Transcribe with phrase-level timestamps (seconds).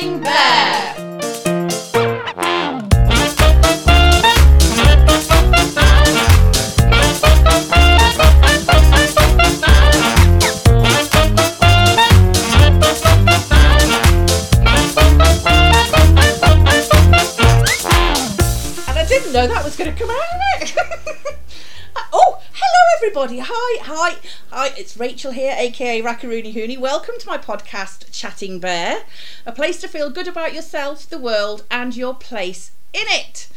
[0.00, 0.96] Chatting Bear.
[19.32, 20.74] Know that was going to come out of it.
[22.12, 23.38] oh, hello everybody.
[24.80, 26.78] It's Rachel here, aka Rackaroony Hooney.
[26.78, 29.02] Welcome to my podcast, Chatting Bear,
[29.44, 33.48] a place to feel good about yourself, the world, and your place in it.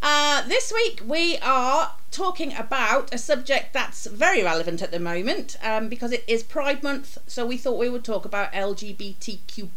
[0.00, 5.56] Uh, this week we are talking about a subject that's very relevant at the moment
[5.64, 7.18] um, because it is Pride Month.
[7.26, 9.68] So we thought we would talk about LGBTQ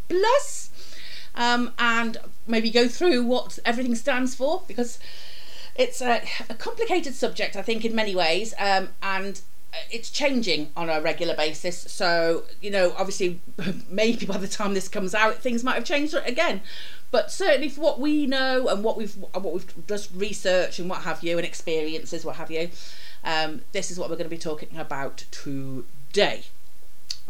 [1.33, 4.99] um, and maybe go through what everything stands for because
[5.75, 9.41] it's a, a complicated subject, I think, in many ways, um, and
[9.89, 11.77] it's changing on a regular basis.
[11.77, 13.39] So, you know, obviously,
[13.89, 16.61] maybe by the time this comes out, things might have changed again.
[17.09, 21.01] But certainly, for what we know and what we've what we've just researched and what
[21.01, 22.69] have you, and experiences, what have you,
[23.23, 26.43] um, this is what we're going to be talking about today.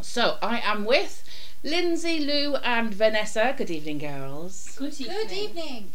[0.02, 1.24] So, I am with
[1.64, 3.54] Lyndsey, Lou, and Vanessa.
[3.58, 4.76] Good evening, girls.
[4.78, 5.18] Good evening.
[5.18, 5.92] Good evening.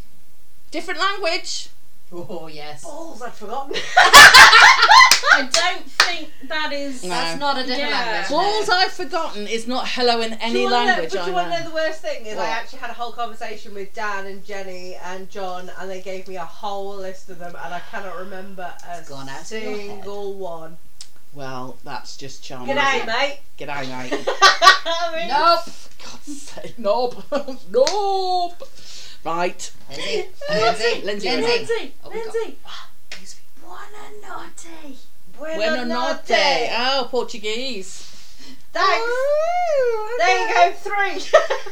[0.71, 1.69] Different language.
[2.13, 2.85] Oh yes.
[2.85, 3.75] Balls, I'd forgotten.
[3.99, 7.03] I don't think that is.
[7.03, 7.09] No.
[7.11, 8.01] That's not a different Yeah.
[8.01, 8.29] language.
[8.29, 11.13] Balls I've forgotten is not hello in Do any you wanna know- language.
[11.13, 11.69] but do you want to know know.
[11.69, 12.47] the worst thing is What?
[12.47, 16.29] I actually had a whole conversation with Dan and Jenny and John, and they gave
[16.29, 19.61] me a whole list of them, and I cannot remember a gone out of your
[19.63, 19.77] head.
[19.81, 20.79] single one.
[21.35, 22.75] Well, that's just charming.
[22.77, 23.13] G'day, isn't it?
[23.13, 23.41] mate.
[23.59, 24.25] G'day, mate.
[24.87, 25.65] I mean, Nope.
[26.03, 27.25] God's sake, knob,
[27.71, 28.55] knob.
[29.27, 30.29] Right, Lyndsey.
[30.51, 31.03] Lyndsey.
[31.03, 31.93] Lyndsey, Lyndsey.
[32.05, 32.55] Oh, Lyndsey.
[33.61, 34.97] Buonanotte.
[35.37, 36.71] Buona notte.
[36.71, 38.05] Oh, Portuguese.
[38.73, 39.05] Thanks.
[39.05, 41.19] Ooh, There you go, three.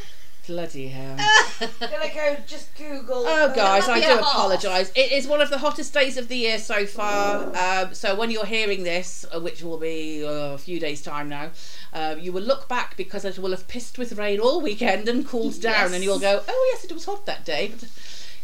[0.47, 1.17] Bloody hell.
[1.81, 3.25] Gonna go just Google.
[3.27, 4.93] Oh, guys, I do apologise.
[4.95, 7.51] It is one of the hottest days of the year so far.
[7.57, 11.31] Um, so when you're hearing this, uh, which will be uh, a few days' time
[11.31, 11.51] now,
[11.95, 15.27] uh, you will look back because it will have pissed with rain all weekend and
[15.27, 17.89] cooled down, and you'll go, "Oh yes, it was hot that day." But,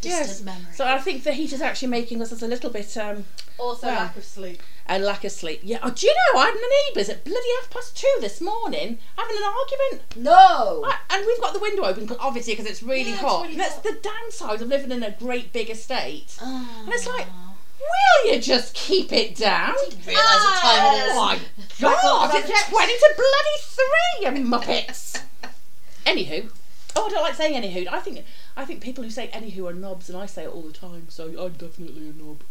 [0.01, 0.41] Distant yes.
[0.41, 0.73] memory.
[0.73, 3.25] So I think the heat is actually making us a little bit um,
[3.59, 3.95] Also, Well.
[3.97, 4.59] lack of sleep.
[4.87, 5.61] A lack of sleep.
[5.63, 5.79] Yeah.
[5.83, 6.39] Oh, do you know?
[6.39, 10.15] I had my neighbours at bloody half past two this morning having an argument.
[10.17, 10.83] no.
[10.85, 13.43] I- And we've got the window open, obviously, because it's really Yeah, it's hot.
[13.43, 13.83] really that's hot.
[13.83, 16.35] the downside of living in a great big estate.
[16.41, 16.81] Oh.
[16.85, 17.53] And it's like, ah.
[17.79, 19.73] will you just keep it down?
[20.05, 21.11] Realise what time it is.
[21.13, 21.39] Oh my
[21.81, 22.69] god, it's.
[22.69, 25.21] 20 to bloody three, you muppets.
[26.05, 26.49] anywho.
[26.95, 27.87] Oh, I don't like saying anywho.
[27.87, 28.25] I think
[28.57, 31.05] I think people who say anywho are knobs, and I say it all the time,
[31.09, 32.41] so I'm definitely a knob.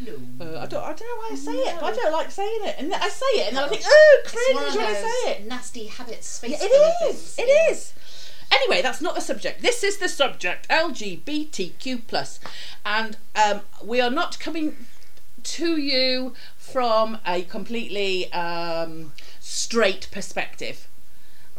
[0.00, 2.60] Uh, I don't I don't know why I say it, but I don't like saying
[2.62, 2.76] it.
[2.78, 5.46] And I say it, and then I think, oh, It's cringe when I say it.
[5.46, 6.70] nasty habits, space yeah, It
[7.10, 7.38] is, things.
[7.38, 7.72] It Yeah.
[7.72, 7.92] is.
[8.50, 9.60] Anyway, that's not the subject.
[9.60, 12.40] This is the subject: LGBTQ plus,
[12.86, 14.76] and um, we are not coming
[15.42, 20.87] to you from a completely um, straight perspective.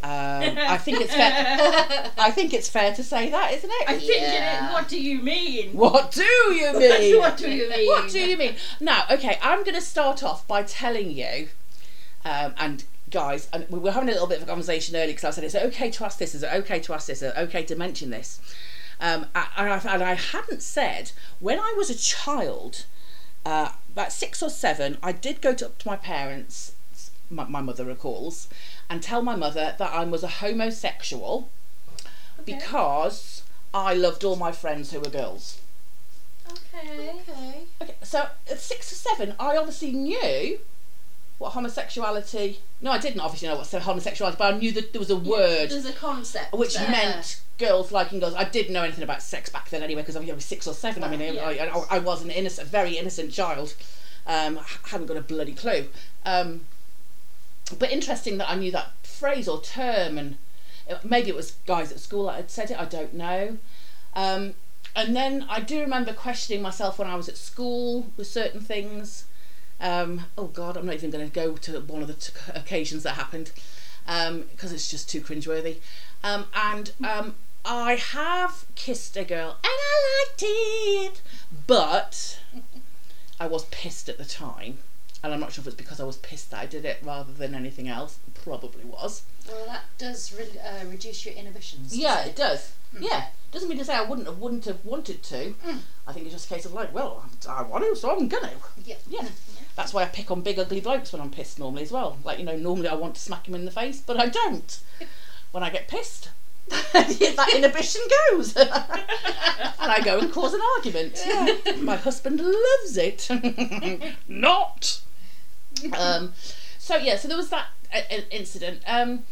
[0.03, 2.11] Um, I think it's fair.
[2.17, 3.89] I think it's fair to say that, isn't it?
[3.89, 4.69] I think Yeah.
[4.69, 5.73] it, what do you mean?
[5.73, 7.17] What do you mean?
[7.19, 7.87] what do you mean?
[7.87, 8.55] What do you mean?
[8.79, 11.49] Now, okay, I'm going to start off by telling you,
[12.25, 15.25] um, and guys, and we were having a little bit of a conversation earlier because
[15.25, 16.33] I said, is it okay to ask this?
[16.35, 17.21] Is it okay to ask this?
[17.21, 18.39] Is it okay to mention this?
[19.01, 22.85] Um, and, I, and I hadn't said, when I was a child,
[23.45, 26.73] uh, about six or seven, I did go to, up to my parents,
[27.29, 28.47] my, my mother recalls,
[28.89, 31.49] and tell my mother that I was a homosexual
[32.45, 35.59] because I loved all my friends who were girls.
[36.49, 37.11] Okay.
[37.29, 37.63] Okay.
[37.81, 40.59] Okay, so at six or seven, I obviously knew
[41.37, 42.57] what homosexuality.
[42.81, 45.69] No, I didn't obviously know what homosexuality, but I knew that there was a word
[45.69, 46.53] There's a concept.
[46.53, 46.89] which there.
[46.89, 48.33] meant girls liking girls.
[48.33, 51.03] I didn't know anything about sex back then anyway, because I was six or seven.
[51.03, 51.53] I mean, Well, I.
[51.91, 53.75] I, I was an innocent, a very innocent child.
[54.25, 55.87] Um, h- hadn't got a bloody clue.
[56.25, 56.61] Um,
[57.77, 60.37] but interesting that I knew that phrase or term, and
[61.03, 62.79] maybe it was guys at school that had said it.
[62.79, 63.57] I don't know.
[64.15, 64.55] Um,
[64.95, 69.25] and then I do remember questioning myself when I was at school with certain things.
[69.79, 73.03] Um, oh God, I'm not even going to go to one of the t- occasions
[73.03, 73.51] that happened
[74.05, 75.77] because it's just too cringeworthy.
[76.23, 81.21] Um, and um, I have kissed a girl and I liked it,
[81.67, 82.39] but
[83.39, 84.79] I was pissed at the time.
[85.21, 87.33] And I'm not sure if it's because I was pissed that I did it rather
[87.33, 88.19] than anything else.
[88.43, 89.23] Probably was.
[89.47, 91.95] Well, that does re- uh, reduce your inhibitions.
[91.95, 92.71] Yeah, doesn't it does.
[92.99, 95.53] Yeah, doesn't mean to say I wouldn't have wouldn't have wanted to.
[95.65, 95.79] Mm.
[96.07, 98.51] I think it's just a case of like, well, I want to, so I'm gonna.
[98.85, 98.95] Yeah.
[99.07, 99.27] Yeah.
[99.75, 102.17] That's why I pick on big ugly blokes when I'm pissed normally as well.
[102.23, 104.79] Like you know, normally I want to smack him in the face, but I don't.
[105.51, 106.29] when I get pissed,
[106.69, 108.01] that inhibition
[108.31, 108.55] goes.
[108.55, 111.21] and I go and cause an argument.
[111.25, 111.75] Yeah.
[111.81, 113.29] My husband loves it.
[114.27, 115.01] Not.
[115.97, 116.33] Um,
[116.77, 118.81] so yeah, so there was that uh, uh, incident.
[118.87, 119.23] Um,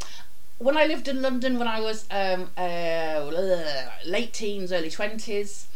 [0.60, 3.30] when I lived in London, when I was um, uh,
[4.06, 5.68] late teens, early twenties,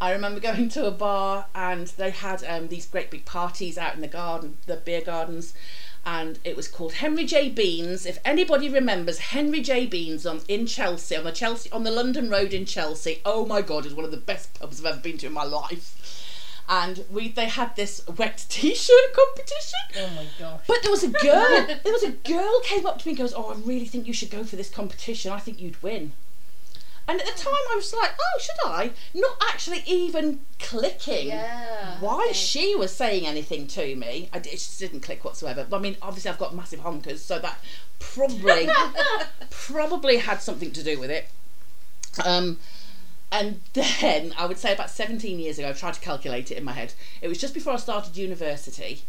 [0.00, 3.94] I remember going to a bar and they had um, these great big parties out
[3.94, 5.54] in the garden, the beer gardens,
[6.04, 8.04] and it was called Henry J Beans.
[8.04, 12.28] If anybody remembers Henry J Beans on in Chelsea, on the Chelsea on the London
[12.28, 15.18] Road in Chelsea, oh my god, it's one of the best pubs I've ever been
[15.18, 16.23] to in my life.
[16.68, 19.80] And we they had this wet t-shirt competition.
[19.98, 20.60] Oh my gosh.
[20.66, 21.66] But there was a girl.
[21.84, 24.12] there was a girl came up to me and goes, "Oh, I really think you
[24.12, 25.32] should go for this competition.
[25.32, 26.12] I think you'd win."
[27.06, 31.28] And at the time, I was like, "Oh, should I?" Not actually even clicking.
[31.28, 32.00] Yeah.
[32.00, 32.32] Why okay.
[32.32, 35.66] she was saying anything to me, I, it just didn't click whatsoever.
[35.68, 37.58] But I mean, obviously, I've got massive honkers, so that
[37.98, 38.68] probably
[39.50, 41.28] probably had something to do with it.
[42.24, 42.58] Um,
[43.34, 46.62] and then I would say about 17 years ago, I tried to calculate it in
[46.62, 46.94] my head.
[47.20, 49.02] It was just before I started university.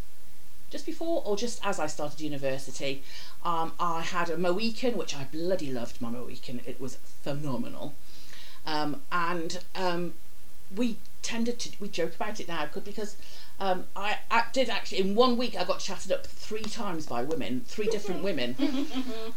[0.71, 3.03] Just before or just as I started university,
[3.43, 6.61] um, I had a Mohican, which I bloody loved my Mohican.
[6.65, 7.93] It was phenomenal.
[8.65, 10.13] Um, and um,
[10.75, 13.17] we tended to, we joke about it now because
[13.59, 17.23] um, I, I did actually, in one week, I got chatted up three times by
[17.23, 18.55] women, three different women.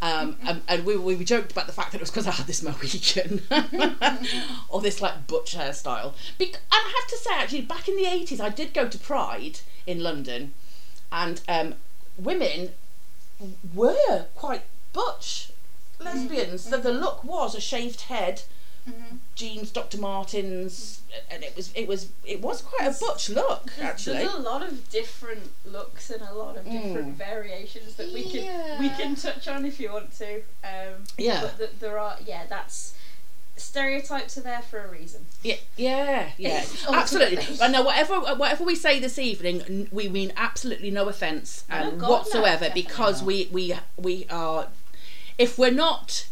[0.01, 2.47] Um, and, and we, we joked about the fact that it was because I had
[2.47, 3.43] this Mohican
[4.69, 6.13] or this like butch hairstyle.
[6.39, 8.99] Bec- and I have to say, actually, back in the 80s, I did go to
[8.99, 10.55] Pride in London,
[11.11, 11.75] and um,
[12.17, 12.71] women
[13.75, 14.63] were quite
[14.93, 15.51] butch
[15.99, 16.63] lesbians.
[16.63, 18.43] So the look was a shaved head,
[19.35, 19.99] jeans, Dr.
[19.99, 21.01] Martens,
[21.31, 24.17] and it was it was it was quite a butch look There's, actually.
[24.19, 27.15] there's a lot of different looks and a lot of different Mm.
[27.15, 30.43] variations that we can we can touch on if you want to.
[30.65, 31.41] Um, Yeah.
[31.43, 32.95] But th- there are yeah that's
[33.57, 35.27] stereotypes are there for a reason.
[35.43, 37.45] Yeah, yeah, yeah, absolutely.
[37.61, 41.99] I know whatever whatever we say this evening, we mean absolutely no offence No, um,
[41.99, 43.27] God, whatsoever definitely because not.
[43.27, 44.69] we we we are,
[45.39, 46.27] if we're not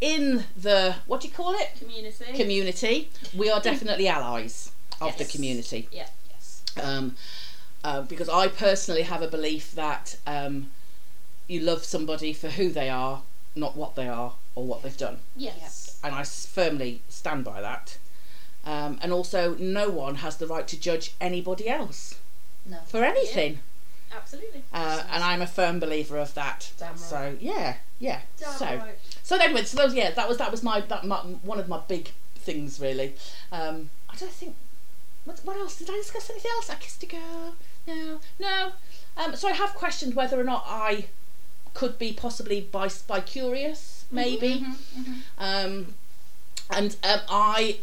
[0.00, 2.32] in the what do you call it Community.
[2.34, 4.70] community, we are definitely allies
[5.00, 5.88] of the community.
[5.92, 6.06] yeah.
[6.30, 6.62] Yes.
[6.82, 7.16] um,
[7.84, 10.70] uh, because I personally have a belief that um,
[11.48, 13.22] you love somebody for who they are,
[13.54, 15.98] not what they are or what they've done, Yes.
[16.02, 17.96] and I firmly stand by that.
[18.64, 22.16] Um, and also, no one has the right to judge anybody else
[22.66, 22.78] No.
[22.86, 23.60] for anything,
[24.12, 24.62] Absolutely.
[24.72, 26.72] uh, and I'm a firm believer of that.
[26.78, 26.98] Damn right.
[26.98, 28.20] So yeah, yeah.
[28.38, 28.98] Damn so right.
[29.26, 31.80] So anyway, so those yeah, that was that was my that my, one of my
[31.88, 33.14] big things really.
[33.50, 34.54] Um, I don't think.
[35.24, 36.30] What, what else did I discuss?
[36.30, 36.70] Anything else?
[36.70, 37.56] I kissed a girl.
[37.88, 38.70] No, no.
[39.16, 41.06] Um, so I have questioned whether or not I
[41.74, 44.64] could be possibly by bi curious, maybe.
[45.38, 45.94] Um,
[46.70, 47.80] and um, I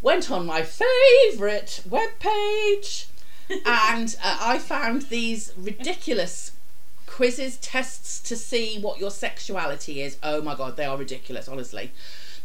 [0.00, 3.06] went on my favourite webpage
[3.66, 6.52] and uh, I found these ridiculous
[7.06, 10.16] quizzes, tests to see what your sexuality is.
[10.22, 11.92] Oh my god, they are ridiculous, honestly.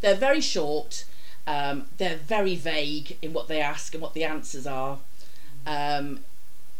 [0.00, 1.04] They're very short,
[1.46, 4.98] um, they're very vague in what they ask and what the answers are.
[5.66, 6.20] Um,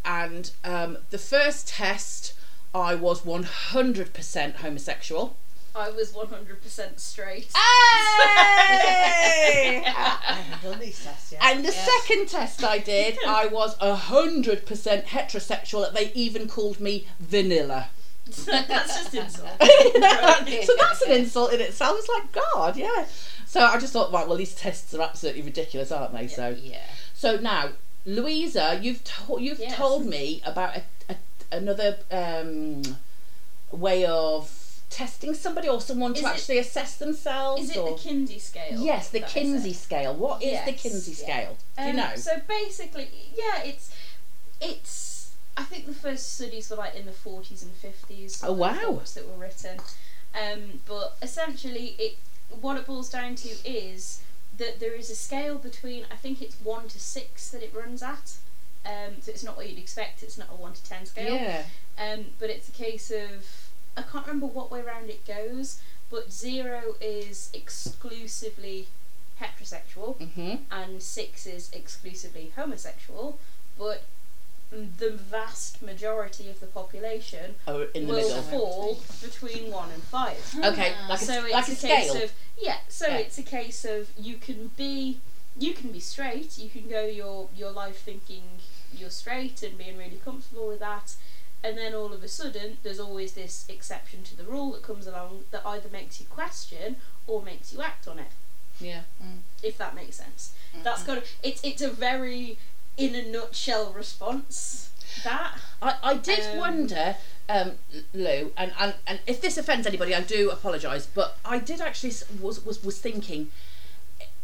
[0.03, 2.33] and um, the first test,
[2.73, 5.35] I was 100% homosexual.
[5.73, 7.47] I was 100% straight.
[7.55, 9.83] Hey!
[9.85, 11.41] I haven't done these tests yet.
[11.43, 11.89] And the Yes.
[12.01, 15.91] second test I did, I was hundred percent heterosexual.
[15.93, 17.89] They even called me vanilla.
[18.45, 19.49] That's just insult.
[19.61, 21.97] so that's an insult in itself.
[21.99, 23.05] It's like God, yeah.
[23.45, 26.27] So I just thought, right, well, these tests are absolutely ridiculous, aren't they?
[26.27, 26.77] So, Yeah.
[27.13, 27.69] so now,
[28.05, 29.75] Louisa, you've to- you've Yes.
[29.75, 31.15] told me about a, a,
[31.51, 32.83] another um,
[33.71, 34.60] way of
[34.91, 37.63] testing somebody or someone Is to it- actually assess themselves.
[37.63, 38.79] Is it or the Kinsey scale?
[38.79, 40.13] yes, the Kinsey scale.
[40.13, 41.17] What is the Kinsey yeah.
[41.25, 41.57] scale?
[41.77, 42.15] Do you Um, know?
[42.17, 43.89] So basically, yeah, it's
[44.61, 45.31] it's.
[45.57, 48.41] I think the first studies were like in the forties and fifties.
[48.43, 49.01] Oh, wow.
[49.15, 49.79] That were written,
[50.33, 52.17] um, but essentially, it
[52.61, 54.21] what it boils down to is
[54.57, 58.03] that there is a scale between I think it's one to six that it runs
[58.03, 58.33] at.
[58.85, 60.23] Um, so it's not what you'd expect.
[60.23, 61.35] It's not a one to ten scale.
[61.35, 61.63] yeah.
[61.99, 63.45] Um, but it's a case of
[63.97, 68.87] I can't remember what way round it goes, but zero is exclusively
[69.41, 73.39] heterosexual hmm and six is exclusively homosexual,
[73.77, 74.03] but
[74.71, 78.41] the vast majority of the population Oh, in the will middle.
[78.43, 80.37] fall between one and five.
[80.63, 81.95] Okay, like a, so it's like a, a, scale.
[82.13, 82.77] case of yeah.
[82.87, 83.17] So Yeah.
[83.17, 85.19] it's a case of you can be
[85.59, 86.57] you can be straight.
[86.57, 88.43] You can go your your life thinking
[88.95, 91.15] you're straight and being really comfortable with that.
[91.63, 95.05] And then all of a sudden, there's always this exception to the rule that comes
[95.05, 96.95] along that either makes you question
[97.27, 98.31] or makes you act on it.
[98.79, 99.01] Yeah.
[99.61, 100.53] If that makes sense.
[100.83, 102.57] That's kind of it's it's a very
[102.97, 104.89] in a nutshell response.
[105.23, 107.17] That I, I did Um, wonder,
[107.49, 107.73] um,
[108.13, 112.13] Lou, and, and, and if this offends anybody, I do apologise, but I did actually
[112.39, 113.49] was, was, was thinking,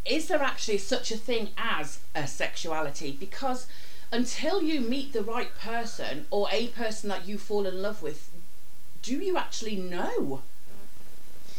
[0.05, 3.11] is there actually such a thing as a sexuality?
[3.17, 3.65] Because
[4.11, 8.29] until you meet the right person or a person that you fall in love with,
[9.01, 10.41] do you actually know?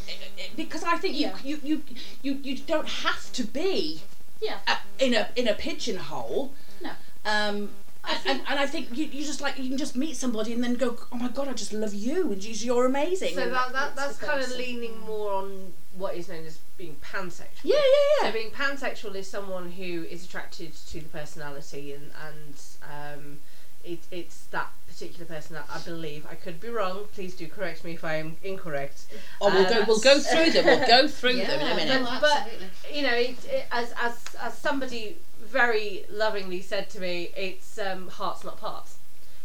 [0.09, 1.37] I- I- Because I think Yeah.
[1.45, 1.83] you, you,
[2.23, 4.03] you, you, you don't have to be
[4.41, 4.59] yeah.
[4.67, 6.53] uh, in a in a pigeonhole.
[6.81, 6.91] No.
[7.25, 7.71] Um,
[8.05, 10.65] and, and, and I think you, you just like you can just meet somebody and
[10.65, 13.35] then go, oh my god, I just love you, and you- you're amazing.
[13.35, 17.65] So that, that that's kind of leaning more on what is known as being pansexual.
[17.65, 17.83] yeah, So
[18.23, 18.31] yeah, yeah.
[18.33, 23.39] being pansexual is someone who is attracted to the personality and and um,
[23.85, 27.05] it, it's that particular person that I believe I could be wrong.
[27.15, 29.07] Please do correct me if I am incorrect.
[29.41, 29.85] Oh, we'll go.
[29.87, 30.65] We'll go through them.
[30.67, 32.03] We'll go through them in a minute.
[32.03, 32.49] no, But-
[32.93, 38.09] You know, it, it, as as as somebody very lovingly said to me, it's um,
[38.09, 38.97] hearts not parts.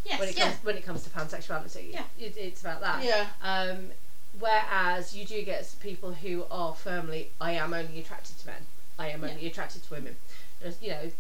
[0.06, 0.20] Yes.
[0.20, 0.44] When it yeah.
[0.50, 2.04] comes when it comes to pansexuality, Yeah.
[2.20, 3.04] it, it's about that.
[3.04, 3.28] Yeah.
[3.42, 3.92] Um,
[4.40, 8.66] whereas you do get people who are firmly, I am only attracted to men.
[8.98, 10.16] I am only attracted to women.
[10.62, 11.12] There's, you know,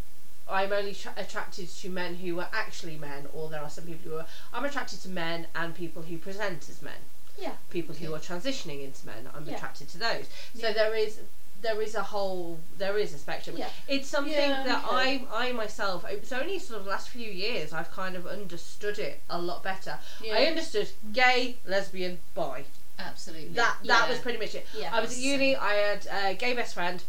[0.49, 4.11] I'm only tra- attracted to men who are actually men, or there are some people
[4.11, 4.25] who are.
[4.53, 7.01] I'm attracted to men and people who present as men.
[7.37, 7.53] Yeah.
[7.69, 9.55] People who are transitioning into men, I'm Yeah.
[9.55, 10.25] attracted to those.
[10.55, 10.73] So Yeah.
[10.73, 11.19] there is.
[11.61, 13.55] There is a whole, there is a spectrum.
[13.55, 13.69] Yeah.
[13.87, 15.25] It's something Yeah, that okay.
[15.31, 19.21] I, I myself, it's only sort of last few years I've kind of understood it
[19.29, 19.97] a lot better.
[20.29, 22.65] I understood gay, lesbian, bi.
[22.99, 23.49] Absolutely.
[23.49, 24.09] That that Yeah.
[24.09, 24.65] was pretty much it.
[24.77, 24.89] Yeah.
[24.95, 25.55] I was at uni.
[25.55, 27.03] I had a gay best friend,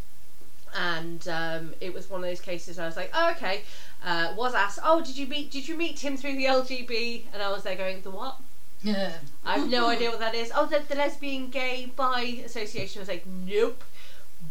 [0.75, 2.77] and um, it was one of those cases.
[2.77, 3.63] Where I was like, oh, okay.
[4.05, 5.51] Uh, was asked, oh, did you meet?
[5.51, 7.25] Did you meet him through the LGB?
[7.33, 8.37] And I was there going, the what?
[8.83, 9.13] Yeah.
[9.45, 10.51] I have no idea what that is.
[10.55, 13.01] Oh, the, the lesbian gay bi association.
[13.01, 13.83] I was like, nope.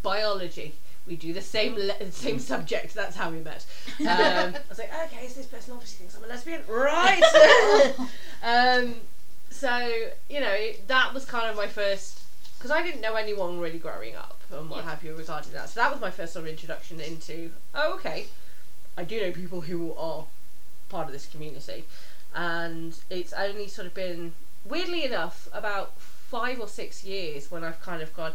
[0.02, 0.74] Biology.
[1.06, 2.94] We do the same le- same subject.
[2.94, 3.66] That's how we met.
[4.00, 7.94] Um, I was like, okay, so this person obviously thinks I'm a lesbian, right?
[8.44, 8.96] um,
[9.63, 12.20] so you know that was kind of my first
[12.58, 14.89] because I didn't know anyone really growing up and what Yeah.
[14.91, 15.70] have you regarding that.
[15.70, 18.25] So that was my first sort of introduction into oh okay,
[18.98, 20.25] I do know people who are
[20.89, 21.86] part of this community,
[22.36, 24.34] and it's only sort of been
[24.65, 28.34] weirdly enough about five or six years when I've kind of gone.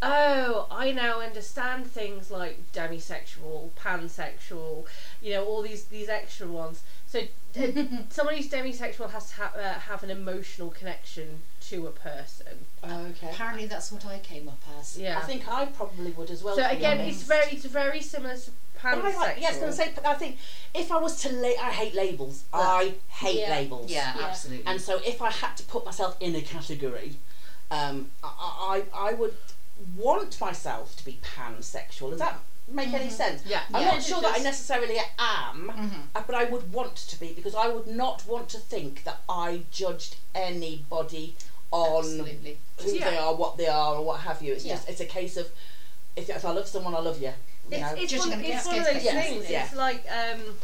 [0.00, 4.84] Oh, I now understand things like demisexual, pansexual,
[5.20, 6.82] you know, all these these extra ones.
[7.08, 7.62] So uh,
[8.10, 12.64] someone who's demisexual has to ha- uh, have an emotional connection to a person.
[12.84, 13.30] Okay.
[13.32, 14.96] Apparently, that's what I came up as.
[14.96, 15.18] Yeah.
[15.18, 16.54] I think I probably would as well.
[16.54, 18.50] so again, it's very it's very similar to
[18.80, 19.40] But I pansexual.
[19.40, 20.08] yes, I was going to say.
[20.08, 20.36] I think
[20.74, 22.44] if I was to, la- I hate labels.
[22.52, 23.50] I hate Yeah.
[23.50, 23.90] labels.
[23.90, 24.26] Yeah, Yeah.
[24.26, 24.64] absolutely.
[24.66, 27.16] And so if I had to put myself in a category,
[27.72, 29.34] um, I, I I would
[29.96, 32.10] want myself to be pansexual.
[32.10, 32.38] Does that
[32.70, 33.42] make any sense?
[33.46, 33.62] Yeah.
[33.72, 33.92] I'm Yeah.
[33.92, 36.08] not sure that I necessarily am, Mhm.
[36.14, 39.18] uh, but I would want to be because I would not want to think that
[39.28, 41.36] I judged anybody
[41.70, 42.58] on Absolutely.
[42.82, 43.10] who Yeah.
[43.10, 44.52] they are, what they are, or what have you.
[44.54, 44.74] It's Yeah.
[44.76, 45.50] just it's a case of
[46.16, 47.32] if, if I love someone, I love you.
[47.70, 47.94] you know?
[47.98, 49.36] It's, it's, one, it's one of those expectations.
[49.40, 49.50] things.
[49.50, 49.64] Yeah.
[49.66, 50.56] It's like um,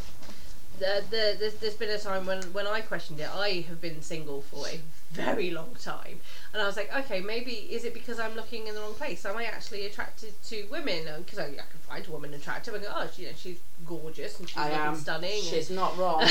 [0.78, 3.28] the, the, there's, there's been a time when, when I questioned it.
[3.34, 4.80] I have been single for a
[5.12, 6.18] very long time,
[6.52, 9.24] and I was like, okay, maybe is it because I'm looking in the wrong place?
[9.24, 11.04] Am I actually attracted to women?
[11.18, 13.58] Because I, I can find a woman attractive and go, oh, she, you know, she's
[13.86, 15.42] gorgeous and she's I am stunning.
[15.42, 16.22] She's and, not wrong.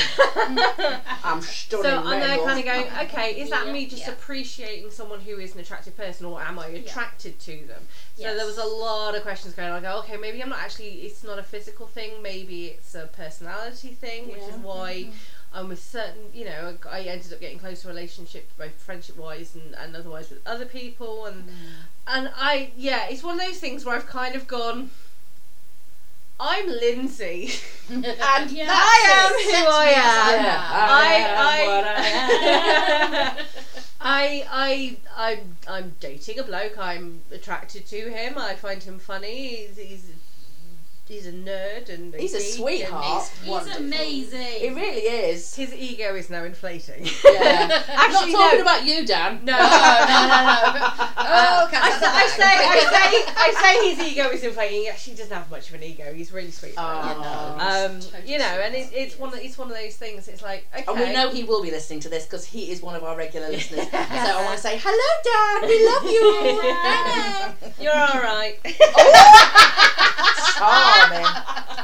[1.24, 1.84] I'm stunning.
[1.84, 3.72] so I'm there kind of going, okay, is that Yeah.
[3.72, 4.12] me just Yeah.
[4.12, 7.86] appreciating someone who is an attractive person, or am I attracted to them?
[8.16, 9.84] So there was a lot of questions going on.
[9.84, 11.02] I go, okay, maybe I'm not actually.
[11.02, 12.22] It's not a physical thing.
[12.22, 15.08] Maybe it's a personality thing, which is why
[15.52, 16.30] I'm with certain.
[16.32, 20.46] You know, I ended up getting closer relationships, both friendship wise and, and otherwise with
[20.46, 21.52] other people, and mm.
[22.06, 24.90] and I yeah, it's one of those things where I've kind of gone.
[26.40, 28.04] I'm Lyndsey, and
[28.50, 28.66] Yeah.
[28.68, 30.46] I am who I am.
[30.50, 31.14] I.
[31.36, 33.46] I- I am.
[34.06, 36.76] I I I'm I'm dating a bloke.
[36.76, 38.36] I'm attracted to him.
[38.36, 39.66] I find him funny.
[39.66, 40.10] He's he's,
[41.06, 43.30] he's a nerd and He's a geek and sweetheart.
[43.42, 43.84] He's Wonderful.
[43.84, 44.40] amazing.
[44.40, 45.54] It really is.
[45.54, 47.04] His ego is now inflating.
[47.24, 47.82] Yeah.
[47.88, 48.62] I'm not Actually, talking no.
[48.62, 49.44] about you, Dan.
[49.44, 50.84] No, no, no, no.
[50.86, 52.44] Uh, Oh, okay, I, say, I say.
[52.44, 54.80] I say, I say his ego is inflating.
[54.82, 56.12] He actually doesn't have much of an ego.
[56.14, 56.74] He's really sweet.
[56.76, 57.56] Oh.
[57.58, 58.96] um, Totally you know, and it, sweet.
[58.98, 60.28] it's one, of, it's one of those things.
[60.28, 62.82] It's like, okay, And we know he will be listening to this because he is
[62.82, 63.90] one of our regular listeners.
[63.90, 65.68] so I want to say, hello, Dan.
[65.68, 66.22] We love you.
[66.62, 67.54] Hello.
[67.80, 68.58] you're all right.
[70.94, 71.24] Charming.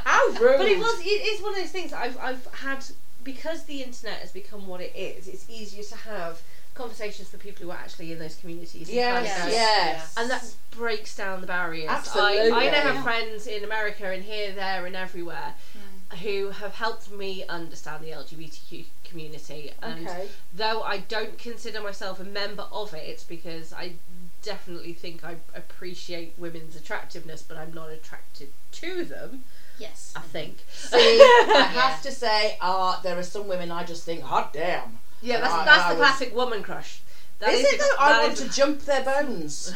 [0.04, 0.58] How rude.
[0.58, 1.00] But it was.
[1.00, 1.92] It is one of those things.
[1.92, 2.84] I've I've had
[3.24, 6.40] because the internet has become what it is, it's easier to have
[6.74, 8.88] conversations for people who are actually in those communities.
[8.88, 9.52] and Yes, kind yes.
[9.52, 10.14] Yes.
[10.16, 11.90] And that breaks down the barriers.
[11.90, 12.50] Absolutely.
[12.52, 13.02] I, I now have Yeah.
[13.02, 16.18] friends in America and here, there, and everywhere mm.
[16.18, 19.72] who have helped me understand the LGBTQ community.
[19.82, 20.28] And Okay.
[20.54, 23.94] though I don't consider myself a member of it because I
[24.42, 29.44] definitely think I appreciate women's attractiveness, but I'm not attracted to them.
[29.78, 30.12] Yes.
[30.16, 30.58] I think.
[30.68, 34.98] See, I have to say, uh, there are some women I just think, hot damn.
[35.22, 37.00] Yeah, that's I- that's I the was- classic woman crush.
[37.38, 37.96] That is it the- though?
[37.98, 39.72] I want is to jump their bones.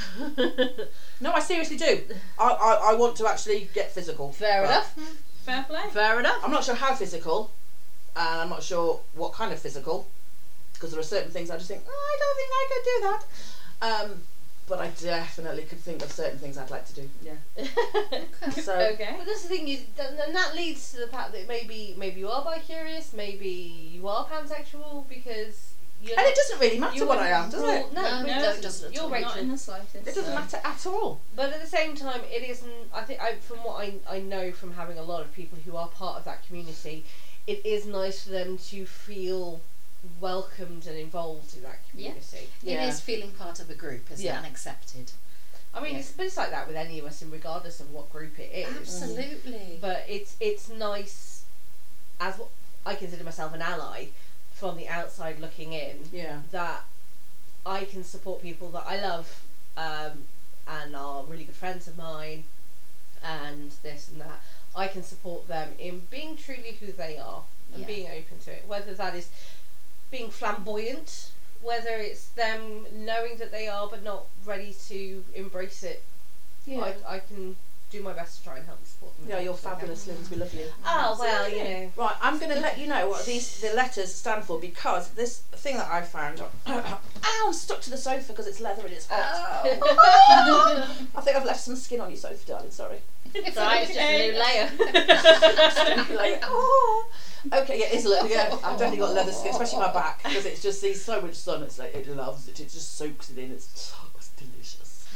[1.21, 2.03] No, I seriously do.
[2.39, 4.33] I, I, I want to actually get physical.
[4.33, 4.99] Fair But enough.
[5.45, 5.83] Fair play.
[5.91, 6.37] Fair enough.
[6.45, 7.51] I'm not sure how physical,
[8.17, 10.07] and I'm not sure what kind of physical,
[10.75, 13.01] because there are certain things I just think, oh, I don't think I could do
[13.09, 14.11] that.
[14.11, 14.23] Um,
[14.69, 17.09] but I definitely could think of certain things I'd like to do.
[17.23, 17.35] Yeah.
[18.63, 19.15] So Okay.
[19.19, 22.29] But that's the thing is, and that leads to the fact that maybe maybe you
[22.29, 23.49] are bi-curious, maybe
[23.93, 26.13] you are pansexual because you're.
[26.19, 27.93] and not- it doesn't really matter what I am, wouldn't does rule- it?
[27.95, 28.59] No, No, it no, doesn't.
[28.59, 29.11] it doesn't at You're.
[29.11, 29.29] Rachel.
[29.31, 29.95] Not in the slightest.
[29.95, 30.35] It doesn't so.
[30.35, 31.21] matter at all.
[31.37, 32.73] But at the same time, it isn't.
[32.93, 35.77] I think I, from what I, I know from having a lot of people who
[35.77, 37.05] are part of that community,
[37.47, 39.61] it is nice for them to feel
[40.21, 42.11] welcomed and involved in that Yeah.
[42.11, 42.49] community.
[42.63, 42.85] Yeah.
[42.85, 44.35] It is feeling part of a group, isn't Yeah.
[44.35, 44.39] it?
[44.39, 45.13] And accepted.
[45.73, 46.01] I mean, Yeah.
[46.01, 48.51] it's, but it's like that with any of us, and regardless of what group it
[48.53, 48.77] is.
[48.77, 49.79] Absolutely.
[49.81, 51.43] But it's it's nice,
[52.21, 52.49] as what
[52.87, 54.07] I consider myself an ally,
[54.53, 56.43] from the outside looking in, Yeah.
[56.53, 56.85] that
[57.67, 59.41] I can support people that I love
[59.77, 60.29] um,
[60.69, 62.45] and are really good friends of mine,
[63.23, 64.41] and this and that.
[64.77, 67.87] I can support them in being truly who they are and Yeah.
[67.87, 69.29] being open to it, whether that is
[70.15, 76.05] being flamboyant, whether it's them knowing that they are but not ready to embrace it.
[76.67, 76.93] Yeah.
[77.09, 77.57] I, I can
[77.91, 79.29] do my best to try and help and support them.
[79.29, 80.31] Yeah, you're fabulous, Lyndsey.
[80.31, 80.67] We love you.
[80.67, 81.93] Oh ah, well, you know.
[81.97, 85.41] Right, I'm going to let you know what these the letters stand for because this
[85.53, 86.41] thing that I found.
[86.67, 87.01] Ow,
[87.47, 89.63] I'm stuck to the sofa because it's leather and it's hot.
[89.65, 91.07] Oh.
[91.17, 92.71] I think I've left some skin on your sofa, darling.
[92.71, 92.99] Sorry.
[93.35, 96.17] It's alright, it's just a new layer.
[96.17, 97.07] like, oh.
[97.53, 98.29] Okay, yeah, it's leather.
[98.29, 101.35] Yeah, I've definitely got leather skin, especially my back because it just sees so much
[101.35, 101.63] sun.
[101.63, 102.59] It's like it loves it.
[102.61, 103.51] It just soaks it in.
[103.51, 105.07] It's, oh, it's delicious.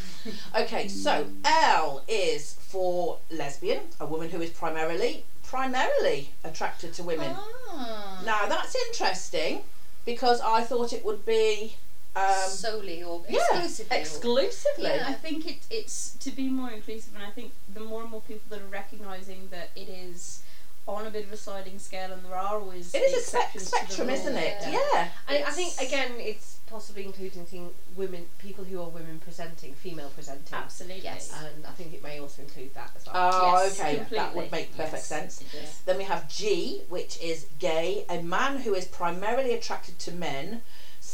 [0.54, 7.34] Okay, so L is for lesbian, a woman who is primarily primarily attracted to women.
[7.34, 8.22] Ah.
[8.26, 9.62] Now that's interesting
[10.04, 11.76] because I thought it would be
[12.18, 13.96] um, Solely or yeah, exclusively.
[13.96, 14.84] or- exclusively.
[14.96, 15.04] Yeah.
[15.08, 18.20] I think it, it's to be more inclusive, and I think the more and more
[18.22, 20.42] people that are recognising that it is
[20.86, 23.34] on a bit of a sliding scale, and there are always It is a spe-
[23.34, 24.16] exceptions to the spectrum, rule.
[24.16, 24.56] isn't it?
[24.62, 24.70] Yeah.
[24.94, 25.08] Yeah.
[25.28, 30.08] I, I think again, it's possibly including thing, women, people who are women presenting, female
[30.14, 31.00] presenting, Absolutely.
[31.02, 31.32] Yes.
[31.38, 33.14] and I think it may also include that as well.
[33.34, 34.04] Oh, Yes, okay.
[34.12, 35.42] That would make perfect Yes, sense.
[35.86, 40.62] Then we have G, which is gay, a man who is primarily attracted to men,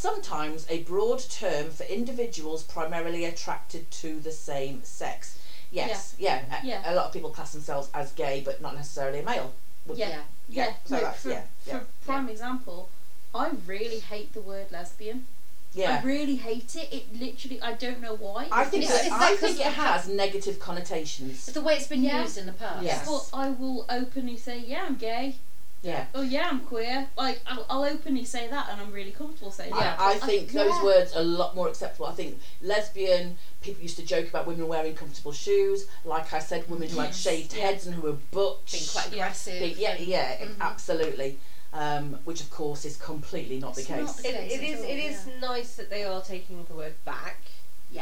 [0.08, 5.38] sometimes a broad term for individuals primarily attracted to the same sex.
[5.70, 6.42] Yes, yeah.
[6.62, 6.82] A, Yeah.
[6.84, 9.52] a lot of people class themselves as gay, but not necessarily a male.
[9.86, 10.08] Would- Yeah.
[10.10, 10.20] Yeah.
[10.50, 11.78] Yeah, Yeah, so no, that's- for, yeah, yeah.
[11.78, 12.90] for prime example,
[13.34, 15.26] I really hate the word lesbian.
[15.74, 16.02] I Yeah.
[16.04, 16.92] really hate it.
[16.92, 18.46] It literally, I don't know why.
[18.52, 21.46] I think Is- that, is I that think 'cause it has negative connotations.
[21.46, 22.20] The way it's been Yeah.
[22.22, 22.82] used in the past.
[22.84, 23.06] Yes.
[23.08, 25.36] But I will openly say, yeah, I'm gay.
[25.85, 26.07] Yeah.
[26.14, 27.07] Oh, yeah, I'm queer.
[27.16, 30.01] Like, I'll, I'll openly say that, and I'm really comfortable saying that.
[30.01, 30.64] I, I think yeah.
[30.64, 32.07] those words are a lot more acceptable.
[32.07, 35.87] I think lesbian people used to joke about women wearing comfortable shoes.
[36.07, 37.64] Like I said, women who had shaved Yeah.
[37.66, 38.73] heads and who were butch.
[38.73, 39.59] Being quite aggressive.
[39.61, 40.61] Big- yeah, and- yeah, Mhm.
[40.61, 41.38] absolutely.
[41.75, 44.07] Um, which of course is completely not It's the case.
[44.07, 44.79] not the It, case it at is.
[44.81, 45.40] all, It is yeah.
[45.49, 47.37] nice that they are taking the word back.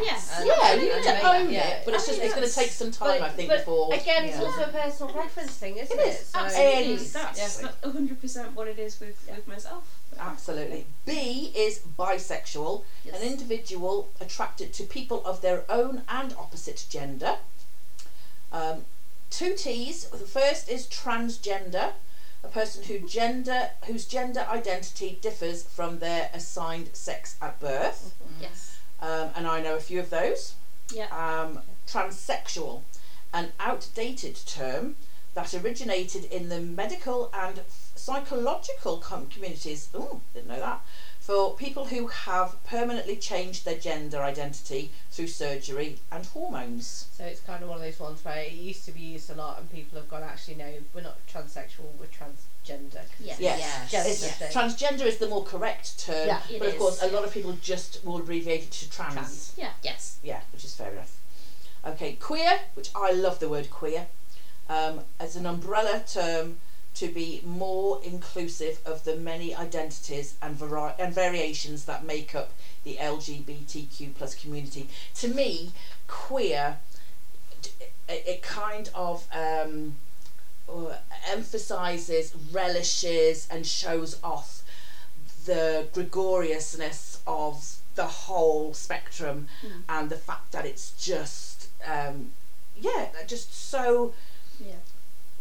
[0.00, 0.32] Yes.
[0.36, 1.68] And- yeah, uh, you and need to make- own yeah.
[1.68, 3.48] it, but it's I just mean, it's going to take some time, But- I think,
[3.48, 3.94] but before.
[3.94, 4.44] Again, it's yeah.
[4.44, 6.20] also a personal preference thing, isn't It it?
[6.20, 6.92] is, So- Absolutely.
[6.92, 7.12] Yes.
[7.12, 7.62] That's, Yes.
[7.82, 9.84] 100% what it is with, with myself.
[10.18, 10.86] Absolutely.
[11.04, 13.20] B is bisexual, Yes.
[13.20, 17.38] an individual attracted to people of their own and opposite gender.
[18.52, 18.84] Um,
[19.30, 20.04] two T's.
[20.10, 21.92] The first is transgender,
[22.44, 23.06] a person who mm-hmm.
[23.06, 28.14] gender whose gender identity differs from their assigned sex at birth.
[28.22, 28.42] Mm-hmm.
[28.42, 28.71] Yes.
[29.02, 30.54] Um, and I know a few of those.
[30.94, 31.08] Yeah.
[31.10, 32.82] Um, transsexual,
[33.34, 34.96] an outdated term
[35.34, 37.60] that originated in the medical and
[37.94, 39.88] psychological com- communities.
[39.92, 40.80] Oh, didn't know that.
[41.22, 47.06] For people who have permanently changed their gender identity through surgery and hormones.
[47.16, 49.34] So it's kind of one of those ones where it used to be used a
[49.34, 53.02] lot, and people have gone, actually, no, we're not transsexual, we're transgender.
[53.20, 53.38] Yes.
[53.38, 53.60] Yes.
[53.60, 53.90] Yes.
[53.92, 54.58] Just It's- the.
[54.58, 57.52] Transgender is the more correct term, Yeah, it but of course, a lot of people
[57.62, 59.14] just will abbreviate it to trans.
[59.14, 59.52] Trans.
[59.56, 59.70] Yeah.
[59.84, 60.16] Yes.
[60.24, 61.18] Yeah, which is fair enough.
[61.86, 64.08] Okay, queer, which I love the word queer,
[64.68, 66.58] um, as an umbrella term
[66.94, 72.50] to be more inclusive of the many identities and vari- and variations that make up
[72.84, 74.88] the LGBTQ plus community.
[75.14, 75.72] To me,
[76.06, 76.78] queer
[78.08, 79.96] it, it kind of um,
[80.68, 84.62] uh, emphasizes, relishes, and shows off
[85.46, 89.82] the gregariousness of the whole spectrum Mm.
[89.88, 92.32] and the fact that it's just um,
[92.76, 94.14] yeah just so
[94.60, 94.76] Yeah.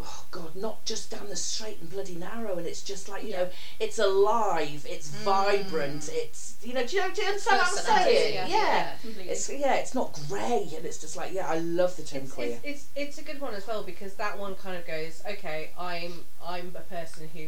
[0.04, 3.30] Oh god not just down the straight and bloody narrow and it's just like you
[3.30, 3.44] Yeah.
[3.44, 5.24] know it's alive it's Mm.
[5.24, 8.48] vibrant it's you know do you, do you understand what i'm saying yeah.
[8.48, 9.32] yeah Completely.
[9.32, 12.32] it's yeah it's not grey and it's just like yeah i love the term It's,
[12.34, 15.22] queer it's, it's it's a good one as well because that one kind of goes
[15.30, 16.14] okay I'm
[16.46, 17.48] I'm a person who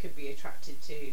[0.00, 1.12] could be attracted to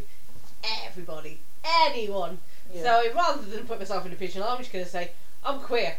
[0.86, 1.40] everybody
[1.86, 2.40] anyone
[2.74, 2.84] Yeah.
[2.84, 5.12] so rather than put myself in a pigeon I'm just going to say
[5.44, 5.96] I'm queer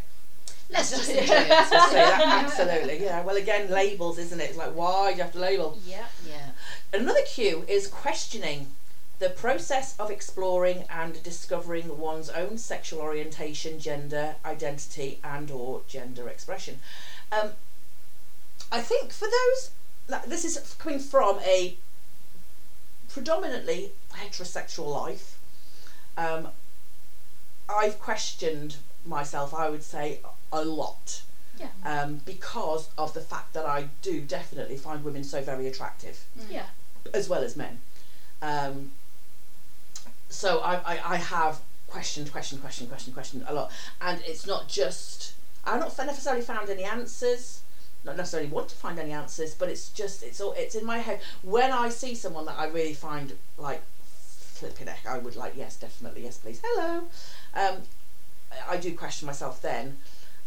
[0.70, 1.48] Let's just enjoy it.
[1.48, 5.32] Let's that, absolutely yeah well again labels isn't it it's like why do you have
[5.32, 6.06] to label Yeah.
[6.26, 6.50] Yeah.
[6.92, 8.68] Another cue is questioning
[9.20, 16.26] the process of exploring and discovering one's own sexual orientation, gender identity, and or gender
[16.26, 16.80] expression.
[17.30, 17.50] Um,
[18.72, 19.70] I think for those,
[20.08, 21.76] like, this is coming from a
[23.12, 25.38] predominantly heterosexual life.
[26.16, 26.48] Um,
[27.68, 30.20] I've questioned myself, I would say,
[30.52, 31.22] a lot
[31.58, 31.68] Yeah.
[31.84, 36.66] um, because of the fact that I do definitely find women so very attractive, Yeah.
[37.14, 37.80] as well as men.
[38.42, 38.92] Um,
[40.28, 44.68] so I, I, I have questioned, questioned, questioned, questioned, questioned a lot, and it's not
[44.68, 45.34] just
[45.64, 47.60] I've not necessarily found any answers.
[48.02, 50.98] Not necessarily want to find any answers, but it's just it's all it's in my
[50.98, 51.20] head.
[51.42, 55.76] When I see someone that I really find like flipping heck, I would like yes,
[55.76, 57.00] definitely yes, please, hello.
[57.54, 57.82] Um,
[58.52, 59.98] I I do question myself then.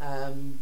[0.01, 0.59] Um,